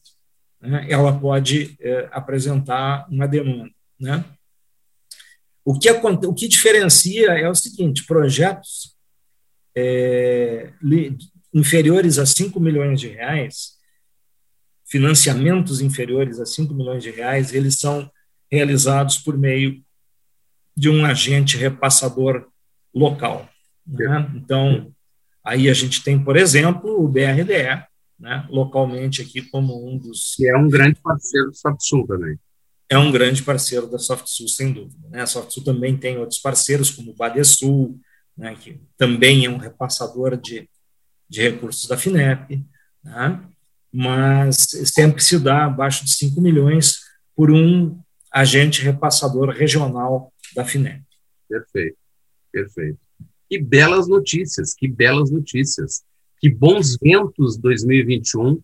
né, 0.61 0.87
ela 0.89 1.11
pode 1.19 1.75
é, 1.81 2.07
apresentar 2.13 3.05
uma 3.11 3.27
demanda. 3.27 3.69
Né? 3.99 4.23
O, 5.65 5.77
que, 5.77 5.91
o 5.91 6.33
que 6.33 6.47
diferencia 6.47 7.31
é 7.31 7.49
o 7.49 7.55
seguinte, 7.55 8.05
projetos 8.05 8.95
é, 9.75 10.71
inferiores 11.53 12.17
a 12.17 12.25
5 12.25 12.57
milhões 12.57 13.01
de 13.01 13.09
reais, 13.09 13.73
financiamentos 14.89 15.81
inferiores 15.81 16.39
a 16.39 16.45
5 16.45 16.73
milhões 16.73 17.03
de 17.03 17.11
reais, 17.11 17.53
eles 17.53 17.77
são 17.77 18.09
realizados 18.51 19.17
por 19.17 19.37
meio 19.37 19.81
de 20.75 20.89
um 20.89 21.05
agente 21.05 21.57
repassador 21.57 22.47
local. 22.93 23.49
Né? 23.85 24.31
Então, 24.35 24.93
aí 25.43 25.69
a 25.69 25.73
gente 25.73 26.03
tem, 26.03 26.23
por 26.23 26.37
exemplo, 26.37 27.03
o 27.03 27.07
BRDE, 27.07 27.83
né, 28.19 28.47
localmente 28.49 29.21
aqui 29.21 29.41
como 29.41 29.87
um 29.87 29.97
dos... 29.97 30.35
Que 30.35 30.47
é 30.47 30.57
um 30.57 30.69
grande 30.69 30.99
parceiro 31.01 31.47
do 31.47 31.55
SoftSul 31.55 32.07
também. 32.07 32.39
É 32.89 32.97
um 32.97 33.11
grande 33.11 33.43
parceiro 33.43 33.87
da 33.87 33.99
SoftSul, 33.99 34.47
sem 34.47 34.73
dúvida. 34.73 35.07
Né? 35.09 35.21
A 35.21 35.27
SoftSul 35.27 35.63
também 35.63 35.95
tem 35.95 36.17
outros 36.17 36.39
parceiros, 36.39 36.89
como 36.89 37.11
o 37.11 37.15
Badesul, 37.15 37.99
né, 38.37 38.55
que 38.55 38.79
também 38.97 39.45
é 39.45 39.49
um 39.49 39.57
repassador 39.57 40.37
de, 40.37 40.67
de 41.29 41.41
recursos 41.41 41.87
da 41.87 41.97
FINEP, 41.97 42.65
né? 43.03 43.41
mas 43.91 44.67
sempre 44.85 45.21
se 45.23 45.37
dá 45.39 45.65
abaixo 45.65 46.05
de 46.05 46.13
5 46.13 46.39
milhões 46.41 46.99
por 47.35 47.51
um 47.51 47.99
agente 48.31 48.81
repassador 48.81 49.49
regional 49.49 50.31
da 50.55 50.65
FINEP. 50.65 51.03
Perfeito, 51.47 51.97
perfeito. 52.51 52.99
Que 53.49 53.59
belas 53.59 54.07
notícias, 54.07 54.73
que 54.73 54.87
belas 54.87 55.31
notícias. 55.31 56.03
Que 56.39 56.49
bons 56.49 56.97
ventos 57.01 57.57
2021 57.57 58.61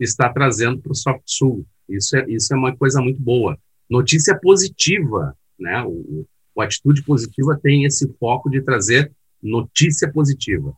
está 0.00 0.32
trazendo 0.32 0.80
para 0.80 0.92
o 0.92 0.94
SoftSul. 0.94 1.64
Isso 1.88 2.16
é, 2.16 2.24
isso 2.28 2.52
é 2.52 2.56
uma 2.56 2.74
coisa 2.74 3.00
muito 3.00 3.20
boa. 3.20 3.58
Notícia 3.88 4.36
positiva, 4.38 5.36
né? 5.58 5.82
O, 5.84 6.26
o 6.54 6.60
Atitude 6.60 7.02
Positiva 7.02 7.58
tem 7.62 7.84
esse 7.84 8.10
foco 8.18 8.50
de 8.50 8.60
trazer 8.62 9.12
notícia 9.42 10.10
positiva. 10.10 10.74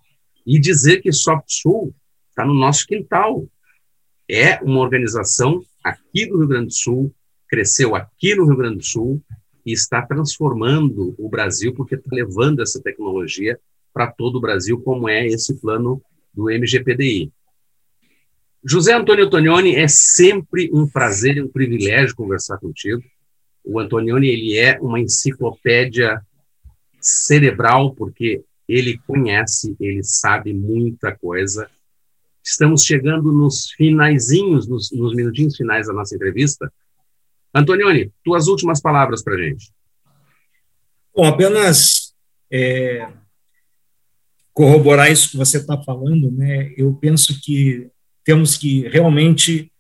E 0.47 0.59
dizer 0.59 1.01
que 1.01 1.13
SoftSul 1.13 1.95
está 2.31 2.45
no 2.45 2.55
nosso 2.55 2.87
quintal. 2.87 3.47
É 4.29 4.61
uma 4.63 4.81
organização 4.81 5.63
aqui 5.83 6.27
do 6.27 6.39
Rio 6.39 6.49
Grande 6.49 6.67
do 6.67 6.73
Sul, 6.73 7.15
cresceu 7.49 7.95
aqui 7.95 8.35
no 8.35 8.47
Rio 8.47 8.57
Grande 8.57 8.79
do 8.79 8.85
Sul 8.85 9.23
e 9.65 9.73
está 9.73 10.03
transformando 10.03 11.15
o 11.19 11.29
Brasil, 11.29 11.75
porque 11.75 11.95
está 11.95 12.11
levando 12.13 12.61
essa 12.61 12.81
tecnologia 12.83 13.59
para 13.93 14.11
todo 14.11 14.37
o 14.37 14.41
Brasil, 14.41 14.81
como 14.81 15.09
é 15.09 15.27
esse 15.27 15.55
plano 15.61 16.03
do 16.33 16.51
MGPDI. 16.51 17.33
José 18.65 18.95
Antônio 18.95 19.27
Antonioni, 19.27 19.77
é 19.77 19.87
sempre 19.87 20.71
um 20.73 20.89
prazer 20.89 21.37
e 21.37 21.43
um 21.43 21.49
privilégio 21.49 22.17
conversar 22.17 22.59
contigo. 22.59 23.03
O 23.63 23.79
Antonioni 23.79 24.27
ele 24.27 24.59
é 24.59 24.79
uma 24.81 24.99
enciclopédia 24.99 26.21
cerebral, 27.01 27.95
porque 27.95 28.43
ele 28.67 28.99
conhece, 29.07 29.77
ele 29.79 30.03
sabe 30.03 30.53
muita 30.55 31.15
coisa. 31.15 31.69
Estamos 32.43 32.83
chegando 32.83 33.31
nos 33.31 33.71
finaizinhos, 33.71 34.67
nos, 34.67 34.91
nos 34.91 35.15
minutinhos 35.15 35.57
finais 35.57 35.87
da 35.87 35.93
nossa 35.93 36.15
entrevista, 36.15 36.73
Antonioni, 37.55 38.13
tuas 38.25 38.49
últimas 38.49 38.81
palavras 38.81 39.23
para 39.23 39.35
a 39.35 39.39
gente. 39.39 39.73
Bom, 41.15 41.27
apenas 41.27 42.13
é, 42.51 43.09
corroborar 44.53 45.11
isso 45.11 45.31
que 45.31 45.37
você 45.37 45.59
está 45.59 45.81
falando, 45.83 46.31
né? 46.33 46.73
Eu 46.77 46.95
penso 46.95 47.41
que 47.41 47.89
temos 48.25 48.57
que 48.57 48.89
realmente 48.89 49.71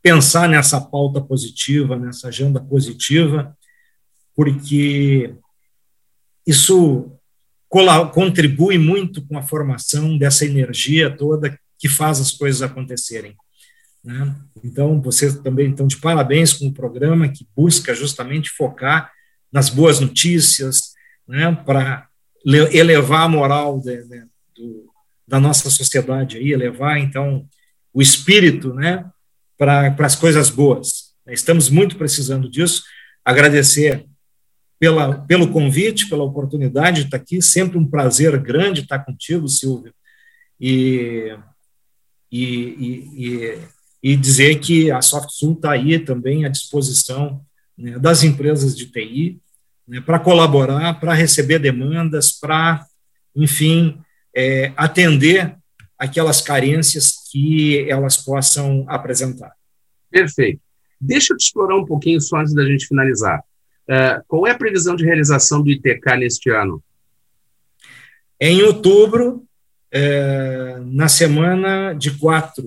pensar 0.00 0.48
nessa 0.48 0.80
pauta 0.80 1.20
positiva, 1.20 1.96
nessa 1.96 2.28
agenda 2.28 2.60
positiva, 2.60 3.56
porque 4.34 5.34
isso 6.46 7.12
contribui 8.12 8.78
muito 8.78 9.26
com 9.26 9.36
a 9.36 9.42
formação 9.42 10.16
dessa 10.16 10.44
energia 10.44 11.10
toda 11.10 11.58
que 11.78 11.88
faz 11.88 12.20
as 12.20 12.30
coisas 12.30 12.62
acontecerem. 12.62 13.36
Né? 14.06 14.36
Então, 14.62 15.02
você 15.02 15.36
também, 15.42 15.66
então, 15.68 15.88
de 15.88 15.96
parabéns 15.96 16.52
com 16.52 16.68
o 16.68 16.72
programa 16.72 17.28
que 17.28 17.44
busca 17.56 17.92
justamente 17.92 18.50
focar 18.50 19.10
nas 19.52 19.68
boas 19.68 19.98
notícias, 19.98 20.94
né, 21.26 21.52
para 21.66 22.06
elevar 22.70 23.22
a 23.22 23.28
moral 23.28 23.80
de, 23.80 24.04
de, 24.04 24.24
do, 24.54 24.88
da 25.26 25.40
nossa 25.40 25.68
sociedade, 25.68 26.36
aí, 26.36 26.52
elevar, 26.52 26.98
então, 26.98 27.48
o 27.92 28.00
espírito 28.00 28.72
né, 28.72 29.04
para 29.58 29.92
as 29.98 30.14
coisas 30.14 30.50
boas. 30.50 31.12
Estamos 31.26 31.68
muito 31.68 31.96
precisando 31.96 32.48
disso. 32.48 32.84
Agradecer 33.24 34.06
pela, 34.78 35.18
pelo 35.22 35.50
convite, 35.50 36.08
pela 36.08 36.22
oportunidade 36.22 37.00
de 37.00 37.06
estar 37.06 37.16
aqui. 37.16 37.42
Sempre 37.42 37.76
um 37.76 37.88
prazer 37.88 38.38
grande 38.38 38.82
estar 38.82 39.00
contigo, 39.00 39.48
Silvio. 39.48 39.92
E, 40.60 41.36
e, 42.30 42.44
e, 42.46 43.26
e 43.26 43.58
dizer 44.14 44.60
que 44.60 44.90
a 44.90 45.00
SoftSul 45.00 45.54
está 45.54 45.72
aí 45.72 45.98
também 45.98 46.44
à 46.44 46.48
disposição 46.48 47.40
né, 47.76 47.98
das 47.98 48.22
empresas 48.22 48.76
de 48.76 48.86
TI 48.86 49.40
né, 49.88 50.00
para 50.00 50.18
colaborar, 50.18 51.00
para 51.00 51.14
receber 51.14 51.58
demandas, 51.58 52.30
para, 52.30 52.84
enfim, 53.34 53.98
é, 54.34 54.72
atender 54.76 55.56
aquelas 55.98 56.40
carências 56.40 57.14
que 57.32 57.88
elas 57.90 58.16
possam 58.16 58.84
apresentar. 58.86 59.52
Perfeito. 60.10 60.60
Deixa 61.00 61.32
eu 61.32 61.36
te 61.36 61.46
explorar 61.46 61.76
um 61.76 61.84
pouquinho 61.84 62.20
só 62.20 62.36
antes 62.36 62.54
da 62.54 62.64
gente 62.64 62.86
finalizar. 62.86 63.42
Uh, 63.88 64.22
qual 64.26 64.46
é 64.46 64.50
a 64.50 64.58
previsão 64.58 64.96
de 64.96 65.04
realização 65.04 65.62
do 65.62 65.70
ITK 65.70 66.16
neste 66.18 66.50
ano? 66.50 66.82
Em 68.40 68.62
outubro, 68.62 69.44
é, 69.90 70.78
na 70.84 71.08
semana 71.08 71.94
de 71.94 72.10
4 72.18 72.64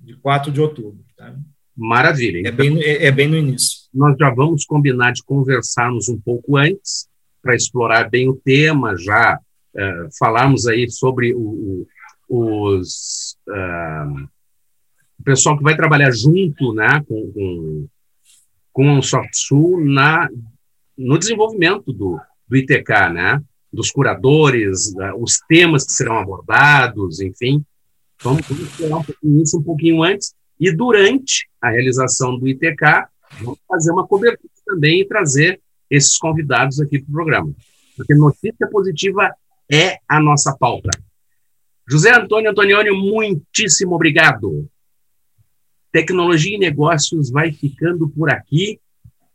de 0.00 0.16
4 0.16 0.50
de 0.50 0.60
outubro. 0.60 1.04
Tá? 1.16 1.34
Maravilha. 1.76 2.38
É, 2.38 2.40
então, 2.40 2.56
bem, 2.56 2.82
é, 2.82 3.06
é, 3.06 3.10
bem 3.10 3.28
no 3.28 3.36
início. 3.36 3.88
Nós 3.92 4.16
já 4.18 4.30
vamos 4.30 4.64
combinar 4.64 5.12
de 5.12 5.22
conversarmos 5.22 6.08
um 6.08 6.20
pouco 6.20 6.56
antes, 6.56 7.08
para 7.42 7.56
explorar 7.56 8.10
bem 8.10 8.28
o 8.28 8.36
tema, 8.36 8.96
já 8.98 9.38
uh, 9.74 10.08
falarmos 10.18 10.66
aí 10.66 10.90
sobre 10.90 11.34
o, 11.34 11.86
o, 12.28 12.76
os. 12.76 13.36
Uh, 13.48 14.28
o 15.18 15.22
pessoal 15.22 15.56
que 15.56 15.62
vai 15.62 15.76
trabalhar 15.76 16.10
junto 16.12 16.72
né, 16.72 17.02
com, 17.06 17.32
com, 17.32 17.88
com 18.72 18.98
o 18.98 19.02
SoftSul 19.02 19.84
na, 19.84 20.30
no 20.96 21.18
desenvolvimento 21.18 21.92
do, 21.92 22.18
do 22.48 22.56
ITK, 22.56 23.10
né? 23.12 23.42
dos 23.72 23.90
curadores, 23.90 24.92
uh, 24.94 25.14
os 25.22 25.38
temas 25.48 25.84
que 25.84 25.92
serão 25.92 26.18
abordados, 26.18 27.20
enfim. 27.20 27.64
Vamos, 28.22 28.46
vamos 28.46 28.64
esperar 28.64 28.98
um 28.98 29.02
pouquinho 29.04 29.42
isso 29.42 29.58
um 29.58 29.62
pouquinho 29.62 30.02
antes. 30.02 30.34
E 30.58 30.70
durante 30.70 31.48
a 31.60 31.70
realização 31.70 32.38
do 32.38 32.46
ITK, 32.46 33.06
vamos 33.40 33.58
fazer 33.66 33.92
uma 33.92 34.06
cobertura 34.06 34.52
também 34.66 35.00
e 35.00 35.08
trazer 35.08 35.60
esses 35.90 36.16
convidados 36.18 36.80
aqui 36.80 37.00
para 37.00 37.10
o 37.10 37.14
programa. 37.14 37.52
Porque 37.96 38.14
notícia 38.14 38.68
positiva 38.70 39.34
é 39.70 39.98
a 40.08 40.20
nossa 40.20 40.56
pauta. 40.56 40.90
José 41.88 42.14
Antônio 42.14 42.50
Antonioni, 42.50 42.90
muitíssimo 42.90 43.94
obrigado. 43.94 44.68
Tecnologia 45.90 46.56
e 46.56 46.58
Negócios 46.58 47.30
vai 47.30 47.52
ficando 47.52 48.08
por 48.08 48.30
aqui 48.30 48.78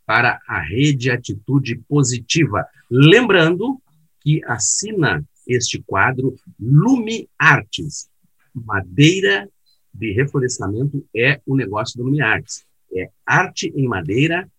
para 0.06 0.40
a 0.48 0.62
Rede 0.62 1.12
Atitude 1.12 1.76
Positiva. 1.88 2.66
Lembrando 2.90 3.82
que 4.22 4.42
assina 4.46 5.24
este 5.48 5.82
quadro 5.82 6.36
Lume 6.60 7.28
Artes, 7.38 8.10
madeira 8.56 9.50
de 9.94 10.12
reflorestamento 10.14 11.06
é 11.16 11.42
o 11.46 11.56
negócio 11.56 11.98
do 11.98 12.06
Lumiartes. 12.06 12.66
É 12.94 13.10
arte 13.26 13.72
em 13.76 13.88
madeira, 13.88 14.50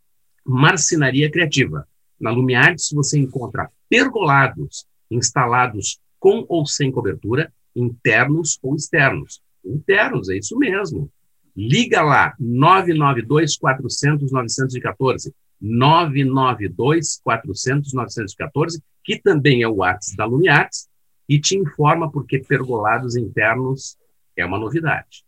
marcenaria 0.45 1.31
criativa. 1.31 1.87
Na 2.21 2.31
Lumiartes 2.31 2.91
você 2.93 3.19
encontra 3.19 3.71
pergolados 3.89 4.87
instalados 5.11 5.99
com 6.19 6.45
ou 6.49 6.67
sem 6.67 6.91
cobertura, 6.91 7.53
internos 7.75 8.59
ou 8.63 8.75
externos. 8.75 9.41
Internos, 9.65 10.29
é 10.29 10.37
isso 10.37 10.57
mesmo. 10.59 11.11
Liga 11.57 12.03
lá, 12.03 12.35
992 12.39 13.57
400 13.57 14.31
914. 14.31 15.35
992 15.61 17.21
400 17.23 17.93
914, 17.95 18.83
que 19.03 19.19
também 19.19 19.63
é 19.63 19.69
o 19.69 19.77
WhatsApp 19.77 20.17
da 20.17 20.25
Lumiartes, 20.27 20.89
e 21.29 21.41
te 21.41 21.57
informa 21.57 22.11
porque 22.11 22.39
pergolados 22.39 23.17
internos 23.17 23.97
é 24.37 24.45
uma 24.45 24.59
novidade. 24.59 25.25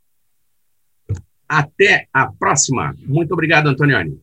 Até 1.48 2.08
a 2.12 2.30
próxima. 2.30 2.94
Muito 2.98 3.32
obrigado, 3.32 3.68
Antonioni. 3.68 4.20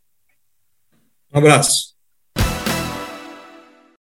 Um 1.34 1.38
abraço. 1.40 1.95